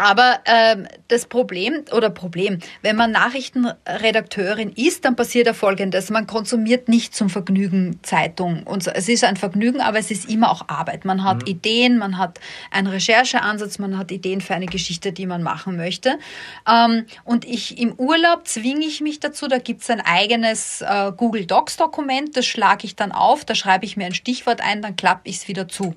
Aber 0.00 0.40
ähm, 0.46 0.88
das 1.08 1.26
Problem 1.26 1.84
oder 1.92 2.08
Problem, 2.08 2.60
wenn 2.80 2.96
man 2.96 3.12
Nachrichtenredakteurin 3.12 4.72
ist, 4.74 5.04
dann 5.04 5.14
passiert 5.14 5.46
ja 5.46 5.52
Folgendes. 5.52 6.08
Man 6.08 6.26
konsumiert 6.26 6.88
nicht 6.88 7.14
zum 7.14 7.28
Vergnügen 7.28 8.00
Zeitung. 8.02 8.62
Und. 8.62 8.86
Es 8.86 9.10
ist 9.10 9.24
ein 9.24 9.36
Vergnügen, 9.36 9.82
aber 9.82 9.98
es 9.98 10.10
ist 10.10 10.30
immer 10.30 10.50
auch 10.50 10.68
Arbeit. 10.68 11.04
Man 11.04 11.22
hat 11.22 11.42
mhm. 11.42 11.48
Ideen, 11.48 11.98
man 11.98 12.16
hat 12.16 12.40
einen 12.70 12.86
Rechercheansatz, 12.86 13.78
man 13.78 13.98
hat 13.98 14.10
Ideen 14.10 14.40
für 14.40 14.54
eine 14.54 14.64
Geschichte, 14.64 15.12
die 15.12 15.26
man 15.26 15.42
machen 15.42 15.76
möchte. 15.76 16.18
Ähm, 16.66 17.04
und 17.24 17.44
ich 17.44 17.78
im 17.78 17.92
Urlaub 17.92 18.48
zwinge 18.48 18.86
ich 18.86 19.02
mich 19.02 19.20
dazu, 19.20 19.48
da 19.48 19.58
gibt's 19.58 19.90
ein 19.90 20.00
eigenes 20.00 20.80
äh, 20.80 21.12
Google 21.14 21.44
Docs 21.44 21.76
Dokument, 21.76 22.34
das 22.38 22.46
schlage 22.46 22.86
ich 22.86 22.96
dann 22.96 23.12
auf, 23.12 23.44
da 23.44 23.54
schreibe 23.54 23.84
ich 23.84 23.98
mir 23.98 24.06
ein 24.06 24.14
Stichwort 24.14 24.62
ein, 24.62 24.80
dann 24.80 24.96
klappe 24.96 25.28
ich 25.28 25.36
es 25.36 25.48
wieder 25.48 25.68
zu. 25.68 25.94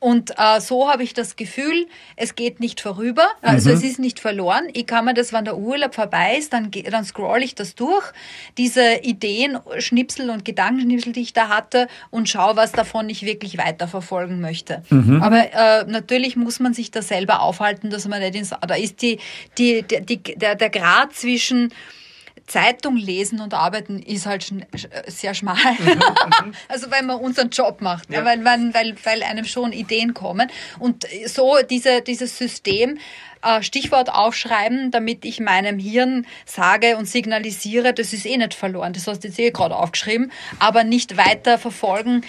Und 0.00 0.32
äh, 0.36 0.60
so 0.60 0.90
habe 0.90 1.02
ich 1.02 1.14
das 1.14 1.36
Gefühl, 1.36 1.86
es 2.16 2.34
geht 2.34 2.60
nicht 2.60 2.82
vorüber, 2.82 3.26
also 3.40 3.70
mhm. 3.70 3.76
es 3.76 3.82
ist 3.82 3.98
nicht 3.98 4.20
verloren. 4.20 4.64
Ich 4.74 4.86
kann 4.86 5.06
mir 5.06 5.14
das, 5.14 5.32
wenn 5.32 5.46
der 5.46 5.56
Urlaub 5.56 5.94
vorbei 5.94 6.36
ist, 6.36 6.52
dann, 6.52 6.70
dann 6.70 7.04
scroll 7.06 7.42
ich 7.42 7.54
das 7.54 7.74
durch, 7.74 8.04
diese 8.58 8.96
Ideen, 9.02 9.58
Schnipsel 9.78 10.28
und 10.28 10.44
Gedankenschnipsel, 10.44 11.14
die 11.14 11.22
ich 11.22 11.32
da 11.32 11.48
hatte 11.48 11.88
und 12.10 12.28
schaue, 12.28 12.54
was 12.56 12.72
davon 12.72 13.08
ich 13.08 13.24
wirklich 13.24 13.56
weiterverfolgen 13.56 14.42
möchte. 14.42 14.82
Mhm. 14.90 15.22
Aber 15.22 15.52
äh, 15.52 15.84
natürlich 15.86 16.36
muss 16.36 16.60
man 16.60 16.74
sich 16.74 16.90
da 16.90 17.00
selber 17.00 17.40
aufhalten, 17.40 17.88
dass 17.88 18.06
man 18.06 18.20
nicht 18.20 18.34
ins, 18.34 18.50
da 18.50 18.74
ist 18.74 19.00
die, 19.00 19.18
die, 19.56 19.84
die, 19.84 20.02
die 20.02 20.34
der, 20.36 20.54
der 20.54 20.68
Grad 20.68 21.14
zwischen 21.14 21.72
Zeitung 22.46 22.96
lesen 22.96 23.40
und 23.40 23.54
arbeiten 23.54 24.00
ist 24.00 24.26
halt 24.26 24.52
sehr 25.06 25.34
schmal. 25.34 25.56
Mhm, 25.78 26.46
mhm. 26.46 26.54
also 26.68 26.90
weil 26.90 27.02
man 27.02 27.18
unseren 27.18 27.50
Job 27.50 27.80
macht, 27.80 28.10
ja. 28.10 28.24
weil, 28.24 28.38
man, 28.38 28.74
weil, 28.74 28.94
weil 29.04 29.22
einem 29.22 29.44
schon 29.44 29.72
Ideen 29.72 30.14
kommen. 30.14 30.50
Und 30.78 31.06
so 31.26 31.56
diese, 31.68 32.02
dieses 32.02 32.36
System, 32.36 32.98
äh, 33.44 33.62
Stichwort 33.62 34.10
aufschreiben, 34.12 34.90
damit 34.90 35.24
ich 35.24 35.40
meinem 35.40 35.78
Hirn 35.78 36.26
sage 36.46 36.96
und 36.96 37.06
signalisiere, 37.06 37.92
das 37.92 38.12
ist 38.12 38.26
eh 38.26 38.36
nicht 38.36 38.54
verloren, 38.54 38.92
das 38.92 39.06
hast 39.06 39.24
du 39.24 39.28
jetzt 39.28 39.38
eh 39.38 39.50
gerade 39.50 39.76
aufgeschrieben, 39.76 40.32
aber 40.58 40.84
nicht 40.84 41.16
weiter 41.16 41.58
verfolgen, 41.58 42.22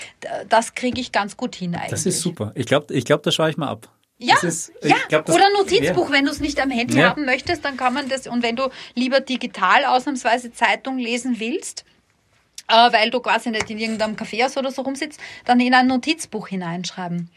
das 0.49 0.75
kriege 0.75 0.99
ich 0.99 1.11
ganz 1.11 1.37
gut 1.37 1.55
hin 1.55 1.75
eigentlich. 1.75 1.91
Das 1.91 2.05
ist 2.05 2.21
super. 2.21 2.51
Ich 2.55 2.65
glaube, 2.65 2.93
ich 2.93 3.05
glaub, 3.05 3.23
das 3.23 3.35
schaue 3.35 3.49
ich 3.49 3.57
mal 3.57 3.69
ab. 3.69 3.89
Ja, 4.17 4.35
ist, 4.41 4.71
ja. 4.81 4.95
Glaub, 5.09 5.27
oder 5.27 5.49
Notizbuch, 5.57 6.09
ja. 6.09 6.15
wenn 6.15 6.25
du 6.25 6.31
es 6.31 6.39
nicht 6.39 6.59
am 6.61 6.71
Handy 6.71 6.97
ja. 6.97 7.09
haben 7.09 7.25
möchtest, 7.25 7.65
dann 7.65 7.75
kann 7.75 7.93
man 7.93 8.07
das, 8.07 8.27
und 8.27 8.43
wenn 8.43 8.55
du 8.55 8.69
lieber 8.93 9.19
digital 9.19 9.83
ausnahmsweise 9.85 10.53
Zeitung 10.53 10.97
lesen 10.97 11.35
willst, 11.39 11.83
äh, 12.69 12.73
weil 12.73 13.11
du 13.11 13.19
quasi 13.19 13.49
nicht 13.49 13.69
in 13.69 13.77
irgendeinem 13.77 14.15
Café 14.15 14.57
oder 14.57 14.71
so 14.71 14.83
rumsitzt, 14.83 15.19
dann 15.43 15.59
in 15.59 15.73
ein 15.73 15.87
Notizbuch 15.87 16.47
hineinschreiben. 16.47 17.29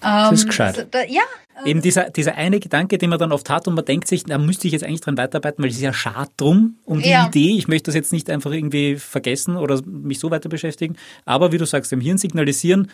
Das 0.00 0.32
ist 0.32 0.42
ähm, 0.42 0.48
gescheit. 0.48 0.86
Da, 0.90 1.02
ja. 1.04 1.22
Eben 1.64 1.82
dieser, 1.82 2.10
dieser 2.10 2.36
eine 2.36 2.60
Gedanke, 2.60 2.98
den 2.98 3.10
man 3.10 3.18
dann 3.18 3.32
oft 3.32 3.50
hat 3.50 3.66
und 3.66 3.74
man 3.74 3.84
denkt 3.84 4.06
sich, 4.06 4.22
da 4.24 4.38
müsste 4.38 4.68
ich 4.68 4.72
jetzt 4.72 4.84
eigentlich 4.84 5.00
dran 5.00 5.16
weiterarbeiten, 5.16 5.62
weil 5.62 5.70
es 5.70 5.76
ist 5.76 5.82
ja 5.82 5.92
schade 5.92 6.30
drum, 6.36 6.76
um 6.84 7.02
die 7.02 7.10
ja. 7.10 7.26
Idee. 7.26 7.56
Ich 7.56 7.66
möchte 7.66 7.86
das 7.86 7.96
jetzt 7.96 8.12
nicht 8.12 8.30
einfach 8.30 8.52
irgendwie 8.52 8.96
vergessen 8.96 9.56
oder 9.56 9.80
mich 9.84 10.20
so 10.20 10.30
weiter 10.30 10.48
beschäftigen. 10.48 10.96
Aber 11.24 11.50
wie 11.50 11.58
du 11.58 11.64
sagst, 11.64 11.90
dem 11.90 12.00
Hirn 12.00 12.18
signalisieren, 12.18 12.92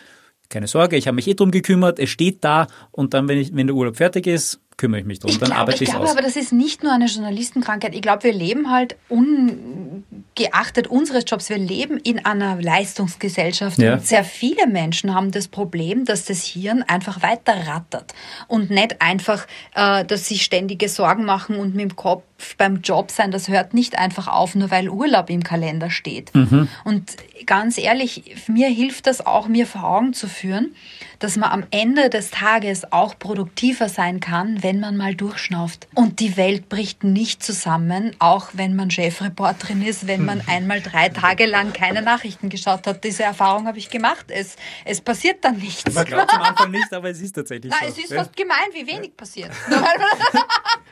keine 0.55 0.67
Sorge, 0.67 0.95
ich 0.95 1.07
habe 1.07 1.15
mich 1.15 1.27
eh 1.27 1.33
drum 1.33 1.51
gekümmert, 1.51 1.99
es 1.99 2.09
steht 2.09 2.41
da 2.45 2.67
und 2.91 3.13
dann, 3.13 3.27
wenn, 3.27 3.37
ich, 3.37 3.53
wenn 3.53 3.67
der 3.67 3.75
Urlaub 3.75 3.97
fertig 3.97 4.25
ist, 4.25 4.61
kümmere 4.77 5.01
ich 5.01 5.05
mich 5.05 5.19
drum. 5.19 5.31
Ich 5.31 5.39
dann 5.39 5.47
glaube, 5.47 5.61
arbeite 5.61 5.83
ich 5.83 5.89
glaube 5.89 6.05
aus. 6.05 6.11
aber, 6.11 6.21
das 6.21 6.35
ist 6.35 6.51
nicht 6.51 6.83
nur 6.83 6.91
eine 6.91 7.05
Journalistenkrankheit. 7.05 7.95
Ich 7.95 8.01
glaube, 8.01 8.23
wir 8.23 8.33
leben 8.33 8.69
halt 8.69 8.97
ungeachtet 9.07 10.87
unseres 10.87 11.23
Jobs, 11.27 11.49
wir 11.49 11.57
leben 11.57 11.97
in 11.97 12.25
einer 12.25 12.61
Leistungsgesellschaft. 12.61 13.77
Ja. 13.77 13.93
Und 13.93 14.05
sehr 14.05 14.23
viele 14.23 14.67
Menschen 14.67 15.13
haben 15.13 15.31
das 15.31 15.47
Problem, 15.47 16.05
dass 16.05 16.25
das 16.25 16.43
Hirn 16.43 16.83
einfach 16.83 17.21
weiter 17.23 17.67
rattert 17.67 18.13
und 18.47 18.69
nicht 18.69 19.01
einfach, 19.01 19.47
äh, 19.75 20.03
dass 20.03 20.27
sie 20.27 20.39
ständige 20.39 20.89
Sorgen 20.89 21.23
machen 21.25 21.55
und 21.55 21.73
mit 21.73 21.91
dem 21.91 21.95
Kopf 21.95 22.23
beim 22.57 22.81
Job 22.81 23.11
sein, 23.11 23.31
das 23.31 23.47
hört 23.47 23.73
nicht 23.73 23.97
einfach 23.97 24.27
auf, 24.27 24.55
nur 24.55 24.69
weil 24.71 24.89
Urlaub 24.89 25.29
im 25.29 25.43
Kalender 25.43 25.89
steht. 25.89 26.35
Mhm. 26.35 26.67
Und 26.83 27.15
ganz 27.45 27.77
ehrlich, 27.77 28.35
mir 28.47 28.67
hilft 28.67 29.07
das 29.07 29.25
auch, 29.25 29.47
mir 29.47 29.65
vor 29.65 29.85
Augen 29.85 30.13
zu 30.13 30.27
führen, 30.27 30.75
dass 31.19 31.35
man 31.37 31.51
am 31.51 31.63
Ende 31.71 32.09
des 32.09 32.31
Tages 32.31 32.91
auch 32.91 33.17
produktiver 33.17 33.89
sein 33.89 34.19
kann, 34.19 34.61
wenn 34.63 34.79
man 34.79 34.97
mal 34.97 35.15
durchschnauft. 35.15 35.87
Und 35.93 36.19
die 36.19 36.37
Welt 36.37 36.69
bricht 36.69 37.03
nicht 37.03 37.43
zusammen, 37.43 38.15
auch 38.19 38.49
wenn 38.53 38.75
man 38.75 38.91
Chefreporterin 38.91 39.81
ist, 39.81 40.07
wenn 40.07 40.25
man 40.25 40.41
einmal 40.47 40.81
drei 40.81 41.09
Tage 41.09 41.45
lang 41.45 41.73
keine 41.73 42.01
Nachrichten 42.01 42.49
geschaut 42.49 42.87
hat. 42.87 43.03
Diese 43.03 43.23
Erfahrung 43.23 43.67
habe 43.67 43.77
ich 43.77 43.89
gemacht. 43.89 44.25
Es, 44.29 44.55
es 44.83 45.01
passiert 45.01 45.43
dann 45.43 45.57
nichts. 45.57 45.93
Man 45.93 46.05
glaubt 46.05 46.33
am 46.33 46.41
Anfang 46.41 46.71
nicht, 46.71 46.91
aber 46.93 47.09
es 47.09 47.21
ist 47.21 47.33
tatsächlich 47.33 47.71
Nein, 47.71 47.91
so. 47.91 48.01
es 48.01 48.09
ist 48.09 48.13
fast 48.13 48.35
gemein, 48.35 48.67
wie 48.73 48.87
wenig 48.87 49.15
passiert. 49.15 49.51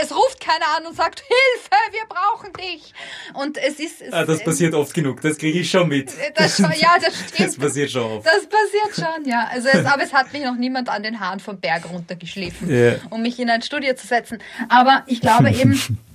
es 0.00 0.14
ruft 0.14 0.40
keiner 0.40 0.76
an 0.76 0.86
und 0.86 0.96
sagt, 0.96 1.20
Hilfe, 1.20 1.92
wir 1.92 2.06
brauchen 2.08 2.52
dich. 2.52 2.92
Und 3.34 3.58
es 3.58 3.80
ist... 3.80 4.02
Es, 4.02 4.12
ah, 4.12 4.24
das 4.24 4.42
passiert 4.42 4.74
oft 4.74 4.94
genug, 4.94 5.20
das 5.20 5.38
kriege 5.38 5.60
ich 5.60 5.70
schon 5.70 5.88
mit. 5.88 6.12
Das, 6.34 6.58
ja, 6.58 6.96
das 7.00 7.14
stimmt. 7.28 7.48
Das 7.48 7.56
passiert 7.56 7.90
schon 7.90 8.02
oft. 8.02 8.26
Das 8.26 8.46
passiert 8.46 8.94
schon, 8.94 9.28
ja. 9.28 9.48
Also 9.50 9.68
es, 9.68 9.84
aber 9.84 10.02
es 10.02 10.12
hat 10.12 10.32
mich 10.32 10.42
noch 10.42 10.56
niemand 10.56 10.88
an 10.88 11.02
den 11.02 11.20
Haaren 11.20 11.40
vom 11.40 11.58
Berg 11.58 11.88
runtergeschliffen, 11.90 12.68
yeah. 12.68 12.96
um 13.10 13.22
mich 13.22 13.38
in 13.38 13.50
ein 13.50 13.62
Studio 13.62 13.94
zu 13.94 14.06
setzen. 14.06 14.38
Aber 14.68 15.02
ich 15.06 15.20
glaube 15.20 15.50
eben, 15.50 15.80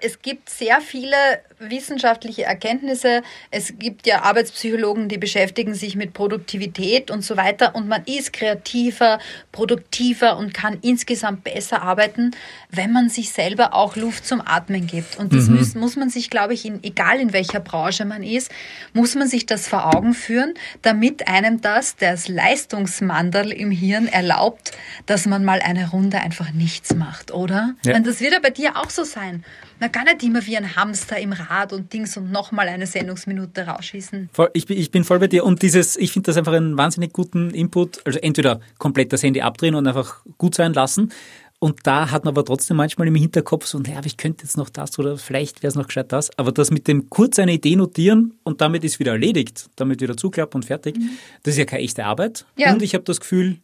es 0.00 0.22
gibt 0.22 0.50
sehr 0.50 0.80
viele 0.80 1.16
wissenschaftliche 1.58 2.44
Erkenntnisse. 2.44 3.22
Es 3.50 3.78
gibt 3.78 4.06
ja 4.06 4.22
Arbeitspsychologen, 4.22 5.08
die 5.08 5.18
beschäftigen 5.18 5.74
sich 5.74 5.96
mit 5.96 6.12
Produktivität 6.12 7.10
und 7.10 7.22
so 7.22 7.36
weiter. 7.36 7.74
Und 7.74 7.88
man 7.88 8.04
ist 8.04 8.32
kreativer, 8.32 9.18
produktiver 9.52 10.36
und 10.36 10.52
kann 10.52 10.78
insgesamt 10.82 11.44
besser 11.44 11.82
arbeiten, 11.82 12.32
wenn 12.70 12.92
man 12.92 13.08
sich 13.08 13.32
selber 13.32 13.74
auch 13.74 13.96
Luft 13.96 14.26
zum 14.26 14.42
Atmen 14.44 14.86
gibt. 14.86 15.18
Und 15.18 15.32
das 15.32 15.48
mhm. 15.48 15.56
muss, 15.56 15.74
muss 15.74 15.96
man 15.96 16.10
sich, 16.10 16.30
glaube 16.30 16.54
ich, 16.54 16.64
in, 16.64 16.82
egal 16.82 17.20
in 17.20 17.32
welcher 17.32 17.60
Branche 17.60 18.04
man 18.04 18.22
ist, 18.22 18.50
muss 18.92 19.14
man 19.14 19.28
sich 19.28 19.46
das 19.46 19.68
vor 19.68 19.94
Augen 19.94 20.14
führen, 20.14 20.54
damit 20.82 21.28
einem 21.28 21.60
das, 21.60 21.96
das 21.96 22.28
Leistungsmandel 22.28 23.52
im 23.52 23.70
Hirn 23.70 24.08
erlaubt, 24.08 24.72
dass 25.06 25.26
man 25.26 25.44
mal 25.44 25.60
eine 25.60 25.90
Runde 25.90 26.20
einfach 26.20 26.52
nichts 26.52 26.94
macht, 26.94 27.32
oder? 27.32 27.74
Ja. 27.84 27.96
Und 27.96 28.06
das 28.06 28.20
wird 28.20 28.32
ja 28.32 28.40
bei 28.40 28.50
dir 28.50 28.76
auch 28.76 28.90
so 28.90 29.04
sein. 29.04 29.44
Man 29.84 29.92
kann 29.92 30.04
nicht 30.04 30.22
immer 30.22 30.46
wie 30.46 30.56
ein 30.56 30.76
Hamster 30.76 31.18
im 31.18 31.34
Rad 31.34 31.74
und 31.74 31.92
Dings 31.92 32.16
und 32.16 32.32
nochmal 32.32 32.68
eine 32.68 32.86
Sendungsminute 32.86 33.66
rausschießen. 33.66 34.30
Voll, 34.32 34.48
ich, 34.54 34.64
bin, 34.64 34.78
ich 34.78 34.90
bin 34.90 35.04
voll 35.04 35.18
bei 35.18 35.26
dir 35.26 35.44
und 35.44 35.60
dieses, 35.60 35.98
ich 35.98 36.10
finde 36.10 36.28
das 36.28 36.38
einfach 36.38 36.54
einen 36.54 36.78
wahnsinnig 36.78 37.12
guten 37.12 37.50
Input. 37.50 38.00
Also 38.06 38.18
entweder 38.20 38.60
komplett 38.78 39.12
das 39.12 39.22
Handy 39.22 39.42
abdrehen 39.42 39.74
und 39.74 39.86
einfach 39.86 40.24
gut 40.38 40.54
sein 40.54 40.72
lassen. 40.72 41.12
Und 41.58 41.80
da 41.82 42.10
hat 42.10 42.24
man 42.24 42.32
aber 42.32 42.46
trotzdem 42.46 42.78
manchmal 42.78 43.08
im 43.08 43.14
Hinterkopf 43.14 43.66
so, 43.66 43.78
naja, 43.78 43.98
aber 43.98 44.06
ich 44.06 44.16
könnte 44.16 44.44
jetzt 44.44 44.56
noch 44.56 44.70
das 44.70 44.98
oder 44.98 45.18
vielleicht 45.18 45.62
wäre 45.62 45.68
es 45.68 45.74
noch 45.74 45.88
gescheit 45.88 46.12
das. 46.12 46.30
Aber 46.38 46.50
das 46.50 46.70
mit 46.70 46.88
dem 46.88 47.10
kurz 47.10 47.38
eine 47.38 47.52
Idee 47.52 47.76
notieren 47.76 48.38
und 48.42 48.62
damit 48.62 48.84
ist 48.84 48.98
wieder 49.00 49.12
erledigt, 49.12 49.68
damit 49.76 50.00
wieder 50.00 50.16
zuklappen 50.16 50.62
und 50.62 50.64
fertig, 50.64 50.96
mhm. 50.96 51.10
das 51.42 51.52
ist 51.52 51.58
ja 51.58 51.66
keine 51.66 51.82
echte 51.82 52.06
Arbeit. 52.06 52.46
Ja. 52.56 52.72
Und 52.72 52.80
ich 52.80 52.94
habe 52.94 53.04
das 53.04 53.20
Gefühl, 53.20 53.58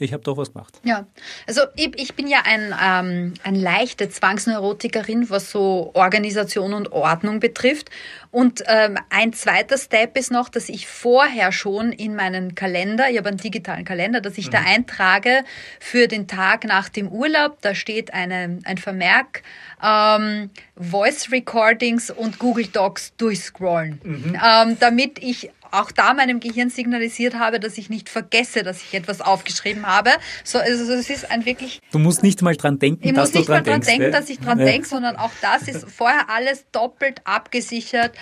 ich 0.00 0.12
habe 0.12 0.22
doch 0.22 0.36
was 0.36 0.52
gemacht. 0.52 0.80
Ja, 0.82 1.06
also 1.46 1.62
ich, 1.76 1.92
ich 1.96 2.14
bin 2.14 2.26
ja 2.26 2.42
ein, 2.44 2.74
ähm, 2.82 3.34
ein 3.42 3.54
leichte 3.54 4.08
Zwangsneurotikerin, 4.08 5.30
was 5.30 5.50
so 5.50 5.90
Organisation 5.94 6.72
und 6.72 6.92
Ordnung 6.92 7.40
betrifft. 7.40 7.90
Und 8.30 8.62
ähm, 8.66 8.96
ein 9.10 9.32
zweiter 9.32 9.76
Step 9.76 10.16
ist 10.16 10.30
noch, 10.30 10.48
dass 10.48 10.68
ich 10.68 10.86
vorher 10.86 11.52
schon 11.52 11.92
in 11.92 12.14
meinen 12.14 12.54
Kalender, 12.54 13.10
ich 13.10 13.18
habe 13.18 13.28
einen 13.28 13.38
digitalen 13.38 13.84
Kalender, 13.84 14.20
dass 14.20 14.38
ich 14.38 14.46
mhm. 14.46 14.52
da 14.52 14.60
eintrage 14.60 15.44
für 15.80 16.06
den 16.06 16.28
Tag 16.28 16.64
nach 16.64 16.88
dem 16.88 17.08
Urlaub. 17.08 17.58
Da 17.60 17.74
steht 17.74 18.14
eine, 18.14 18.58
ein 18.64 18.78
Vermerk, 18.78 19.42
ähm, 19.82 20.50
Voice 20.76 21.30
Recordings 21.32 22.10
und 22.10 22.38
Google 22.38 22.66
Docs 22.66 23.16
durchscrollen, 23.16 24.00
mhm. 24.02 24.38
ähm, 24.42 24.76
damit 24.78 25.22
ich 25.22 25.50
auch 25.72 25.90
da 25.90 26.14
meinem 26.14 26.40
Gehirn 26.40 26.70
signalisiert 26.70 27.34
habe, 27.34 27.60
dass 27.60 27.78
ich 27.78 27.90
nicht 27.90 28.08
vergesse, 28.08 28.62
dass 28.62 28.82
ich 28.82 28.94
etwas 28.94 29.20
aufgeschrieben 29.20 29.86
habe. 29.86 30.10
So, 30.44 30.58
also 30.58 30.92
es 30.92 31.10
ist 31.10 31.30
ein 31.30 31.44
wirklich. 31.44 31.80
Du 31.92 31.98
musst 31.98 32.22
nicht 32.22 32.42
mal 32.42 32.56
dran 32.56 32.78
denken, 32.78 33.08
ich 33.08 33.14
dass 33.14 33.28
muss 33.28 33.34
nicht 33.34 33.48
du 33.48 33.52
dran 33.52 33.64
mal 33.64 33.70
dran 33.70 33.80
denken, 33.82 34.12
dass 34.12 34.28
ich 34.28 34.40
dran 34.40 34.58
ja. 34.58 34.64
denke, 34.64 34.86
sondern 34.86 35.16
auch 35.16 35.32
das 35.40 35.68
ist 35.68 35.90
vorher 35.90 36.28
alles 36.30 36.64
doppelt 36.72 37.20
abgesichert. 37.24 38.12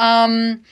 Ähm, 0.00 0.64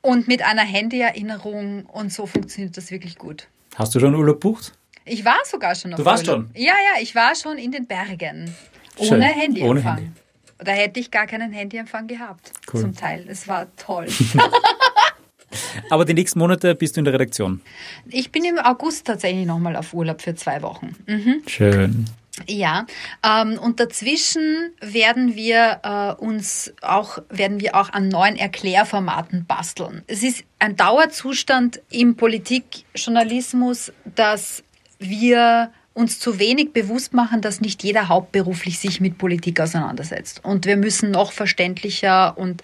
und 0.00 0.28
mit 0.28 0.42
einer 0.42 0.62
Handyerinnerung 0.62 1.86
und 1.86 2.12
so 2.12 2.26
funktioniert 2.26 2.76
das 2.76 2.90
wirklich 2.90 3.16
gut. 3.18 3.48
Hast 3.74 3.94
du 3.94 4.00
schon 4.00 4.14
Urlaub 4.14 4.40
bucht? 4.40 4.72
Ich 5.04 5.24
war 5.24 5.38
sogar 5.44 5.74
schon 5.74 5.92
auf 5.92 5.98
Du 5.98 6.04
warst 6.04 6.28
Urlaub. 6.28 6.46
schon? 6.46 6.62
Ja, 6.62 6.72
ja, 6.72 7.02
ich 7.02 7.14
war 7.14 7.34
schon 7.34 7.58
in 7.58 7.72
den 7.72 7.86
Bergen. 7.86 8.54
Schön. 8.96 9.14
Ohne 9.14 9.26
Handyempfang. 9.26 9.70
Ohne 9.70 9.82
Handy. 9.82 10.10
Da 10.58 10.72
hätte 10.72 10.98
ich 10.98 11.10
gar 11.10 11.26
keinen 11.26 11.52
Handyempfang 11.52 12.08
gehabt. 12.08 12.50
Cool. 12.72 12.80
Zum 12.80 12.96
Teil. 12.96 13.24
Es 13.28 13.46
war 13.46 13.74
toll. 13.76 14.06
Aber 15.90 16.04
die 16.04 16.14
nächsten 16.14 16.38
Monate 16.38 16.74
bist 16.74 16.96
du 16.96 17.00
in 17.00 17.04
der 17.04 17.14
Redaktion. 17.14 17.60
Ich 18.06 18.30
bin 18.30 18.44
im 18.44 18.58
August 18.58 19.06
tatsächlich 19.06 19.46
nochmal 19.46 19.76
auf 19.76 19.94
Urlaub 19.94 20.20
für 20.22 20.34
zwei 20.34 20.62
Wochen. 20.62 20.94
Mhm. 21.06 21.42
Schön. 21.46 22.06
Ja, 22.46 22.86
ähm, 23.26 23.58
und 23.58 23.80
dazwischen 23.80 24.72
werden 24.80 25.34
wir 25.34 25.80
äh, 25.82 26.22
uns 26.22 26.72
auch 26.82 27.18
werden 27.30 27.60
wir 27.60 27.74
auch 27.74 27.92
an 27.92 28.08
neuen 28.08 28.36
Erklärformaten 28.36 29.44
basteln. 29.46 30.02
Es 30.06 30.22
ist 30.22 30.44
ein 30.58 30.76
Dauerzustand 30.76 31.80
im 31.90 32.16
Politikjournalismus, 32.16 33.92
dass 34.14 34.62
wir 35.00 35.72
uns 35.94 36.20
zu 36.20 36.38
wenig 36.38 36.72
bewusst 36.72 37.12
machen, 37.12 37.40
dass 37.40 37.60
nicht 37.60 37.82
jeder 37.82 38.08
hauptberuflich 38.08 38.78
sich 38.78 39.00
mit 39.00 39.18
Politik 39.18 39.60
auseinandersetzt. 39.60 40.44
Und 40.44 40.64
wir 40.64 40.76
müssen 40.76 41.10
noch 41.10 41.32
verständlicher 41.32 42.38
und 42.38 42.62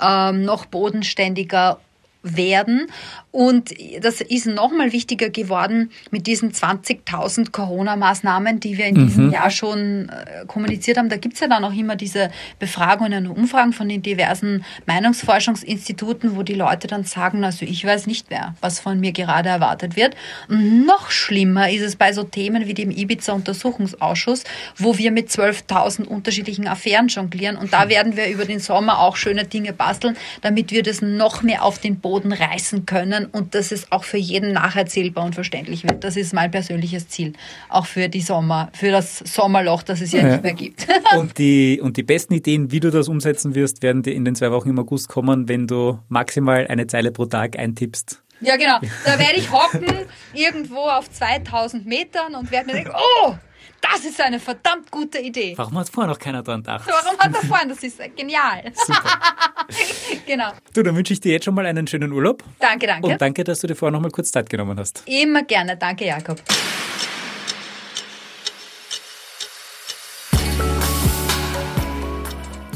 ähm, 0.00 0.44
noch 0.44 0.64
bodenständiger 0.64 1.78
werden. 2.22 2.86
Und 3.30 3.70
das 4.00 4.20
ist 4.20 4.46
nochmal 4.46 4.92
wichtiger 4.92 5.30
geworden 5.30 5.90
mit 6.10 6.26
diesen 6.26 6.52
20.000 6.52 7.52
Corona-Maßnahmen, 7.52 8.60
die 8.60 8.76
wir 8.76 8.86
in 8.86 8.96
Mhm. 8.96 9.06
diesem 9.06 9.30
Jahr 9.32 9.50
schon 9.50 10.08
äh, 10.08 10.44
kommuniziert 10.46 10.98
haben. 10.98 11.08
Da 11.08 11.16
gibt's 11.16 11.40
ja 11.40 11.48
dann 11.48 11.64
auch 11.64 11.72
immer 11.72 11.96
diese 11.96 12.30
Befragungen 12.58 13.26
und 13.26 13.36
Umfragen 13.38 13.72
von 13.72 13.88
den 13.88 14.02
diversen 14.02 14.64
Meinungsforschungsinstituten, 14.86 16.36
wo 16.36 16.42
die 16.42 16.54
Leute 16.54 16.88
dann 16.88 17.04
sagen, 17.04 17.44
also 17.44 17.64
ich 17.64 17.84
weiß 17.84 18.06
nicht 18.06 18.30
mehr, 18.30 18.54
was 18.60 18.80
von 18.80 19.00
mir 19.00 19.12
gerade 19.12 19.48
erwartet 19.48 19.96
wird. 19.96 20.14
Und 20.48 20.84
noch 20.86 21.10
schlimmer 21.10 21.70
ist 21.70 21.82
es 21.82 21.96
bei 21.96 22.12
so 22.12 22.24
Themen 22.24 22.66
wie 22.66 22.74
dem 22.74 22.90
Ibiza-Untersuchungsausschuss, 22.90 24.44
wo 24.76 24.98
wir 24.98 25.10
mit 25.10 25.28
12.000 25.30 26.04
unterschiedlichen 26.04 26.66
Affären 26.68 27.08
jonglieren. 27.08 27.56
Und 27.56 27.72
da 27.72 27.88
werden 27.88 28.16
wir 28.16 28.28
über 28.28 28.44
den 28.44 28.58
Sommer 28.60 28.98
auch 28.98 29.16
schöne 29.16 29.44
Dinge 29.44 29.72
basteln, 29.72 30.16
damit 30.42 30.70
wir 30.72 30.82
das 30.82 31.00
noch 31.00 31.42
mehr 31.42 31.64
auf 31.64 31.78
den 31.78 31.96
Boden 32.00 32.09
reißen 32.16 32.86
können 32.86 33.26
und 33.26 33.54
dass 33.54 33.72
es 33.72 33.90
auch 33.92 34.04
für 34.04 34.16
jeden 34.18 34.52
nacherzählbar 34.52 35.24
und 35.24 35.34
verständlich 35.34 35.84
wird. 35.84 36.04
Das 36.04 36.16
ist 36.16 36.32
mein 36.34 36.50
persönliches 36.50 37.08
Ziel, 37.08 37.32
auch 37.68 37.86
für 37.86 38.08
die 38.08 38.20
Sommer, 38.20 38.70
für 38.72 38.90
das 38.90 39.18
Sommerloch, 39.18 39.82
das 39.82 40.00
es 40.00 40.12
ja, 40.12 40.20
Ja. 40.20 40.28
nicht 40.32 40.42
mehr 40.42 40.52
gibt. 40.54 40.86
Und 41.16 41.38
die, 41.38 41.80
und 41.82 41.96
die 41.96 42.02
besten 42.02 42.34
Ideen, 42.34 42.70
wie 42.70 42.78
du 42.80 42.90
das 42.90 43.08
umsetzen 43.08 43.54
wirst, 43.54 43.82
werden 43.82 44.02
dir 44.02 44.14
in 44.14 44.24
den 44.24 44.34
zwei 44.34 44.50
Wochen 44.52 44.70
im 44.70 44.78
August 44.78 45.08
kommen, 45.08 45.48
wenn 45.48 45.66
du 45.66 45.98
maximal 46.08 46.66
eine 46.68 46.86
Zeile 46.86 47.10
pro 47.10 47.26
Tag 47.26 47.58
eintippst. 47.58 48.22
ja, 48.40 48.56
genau. 48.56 48.78
Da 49.04 49.18
werde 49.18 49.36
ich 49.36 49.50
hocken 49.50 49.86
irgendwo 50.34 50.78
auf 50.88 51.10
2000 51.10 51.86
Metern 51.86 52.34
und 52.34 52.50
werde 52.50 52.66
mir 52.66 52.72
denken, 52.74 52.92
oh, 52.94 53.34
das 53.80 54.04
ist 54.04 54.20
eine 54.20 54.38
verdammt 54.38 54.90
gute 54.90 55.18
Idee. 55.18 55.54
Warum 55.56 55.78
hat 55.78 55.88
vorher 55.88 56.12
noch 56.12 56.18
keiner 56.18 56.42
dran 56.42 56.62
gedacht? 56.62 56.86
Warum 56.86 57.18
hat 57.18 57.34
er 57.34 57.48
vorhin? 57.48 57.68
Das 57.68 57.82
ist 57.82 57.98
genial. 58.16 58.72
Super. 58.74 59.20
genau. 60.26 60.52
Du, 60.74 60.82
dann 60.82 60.96
wünsche 60.96 61.12
ich 61.12 61.20
dir 61.20 61.32
jetzt 61.32 61.44
schon 61.44 61.54
mal 61.54 61.66
einen 61.66 61.86
schönen 61.86 62.12
Urlaub. 62.12 62.44
Danke, 62.58 62.86
danke. 62.86 63.08
Und 63.08 63.20
danke, 63.20 63.44
dass 63.44 63.60
du 63.60 63.66
dir 63.66 63.74
vorher 63.74 63.92
noch 63.92 64.00
mal 64.00 64.10
kurz 64.10 64.30
Zeit 64.30 64.48
genommen 64.48 64.78
hast. 64.78 65.02
Immer 65.06 65.42
gerne. 65.42 65.76
Danke, 65.76 66.06
Jakob. 66.06 66.40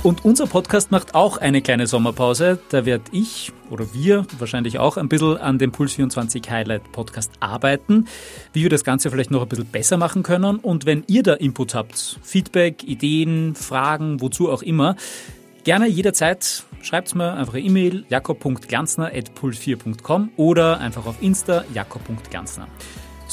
Und 0.04 0.25
unser 0.26 0.46
Podcast 0.46 0.90
macht 0.90 1.14
auch 1.14 1.38
eine 1.38 1.62
kleine 1.62 1.87
Sommerpause. 1.87 2.58
Da 2.68 2.84
werde 2.84 3.04
ich 3.11 3.54
oder 3.70 3.94
wir 3.94 4.26
wahrscheinlich 4.38 4.78
auch 4.78 4.99
ein 4.99 5.08
bisschen 5.08 5.38
an 5.38 5.58
dem 5.58 5.73
Puls 5.73 5.94
24 5.94 6.50
Highlight 6.50 6.92
Podcast 6.92 7.32
arbeiten, 7.40 8.07
wie 8.52 8.64
wir 8.64 8.68
das 8.68 8.85
Ganze 8.85 9.11
vielleicht 9.11 9.31
noch 9.31 9.40
ein 9.40 9.48
bisschen 9.48 9.64
besser 9.64 9.96
machen 9.96 10.22
können. 10.22 10.59
Und 10.59 10.85
wenn 10.85 11.05
ihr 11.07 11.22
da 11.22 11.33
Input 11.33 11.74
habt, 11.74 12.18
Feedback, 12.22 12.85
Ideen, 12.85 13.55
Fragen, 13.55 14.20
wozu 14.20 14.52
auch 14.52 14.61
immer, 14.61 14.96
gerne 15.64 15.88
jederzeit 15.88 16.64
schreibt 16.83 17.14
mir 17.14 17.33
einfach 17.33 17.55
eine 17.55 17.62
E-Mail 17.62 18.05
jakob.glanzner.puls4.com 18.11 20.33
oder 20.37 20.81
einfach 20.81 21.07
auf 21.07 21.22
Insta 21.22 21.64
jakob.glanzner. 21.72 22.68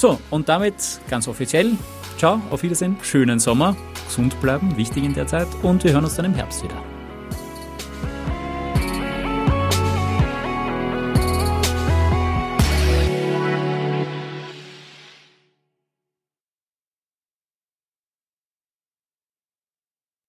So, 0.01 0.19
und 0.31 0.49
damit 0.49 0.73
ganz 1.11 1.27
offiziell, 1.27 1.73
ciao, 2.17 2.41
auf 2.49 2.63
Wiedersehen, 2.63 2.97
schönen 3.03 3.37
Sommer, 3.37 3.77
gesund 4.07 4.41
bleiben, 4.41 4.75
wichtig 4.75 5.03
in 5.03 5.13
der 5.13 5.27
Zeit 5.27 5.47
und 5.61 5.83
wir 5.83 5.91
hören 5.91 6.05
uns 6.05 6.15
dann 6.15 6.25
im 6.25 6.33
Herbst 6.33 6.63
wieder. 6.63 7.00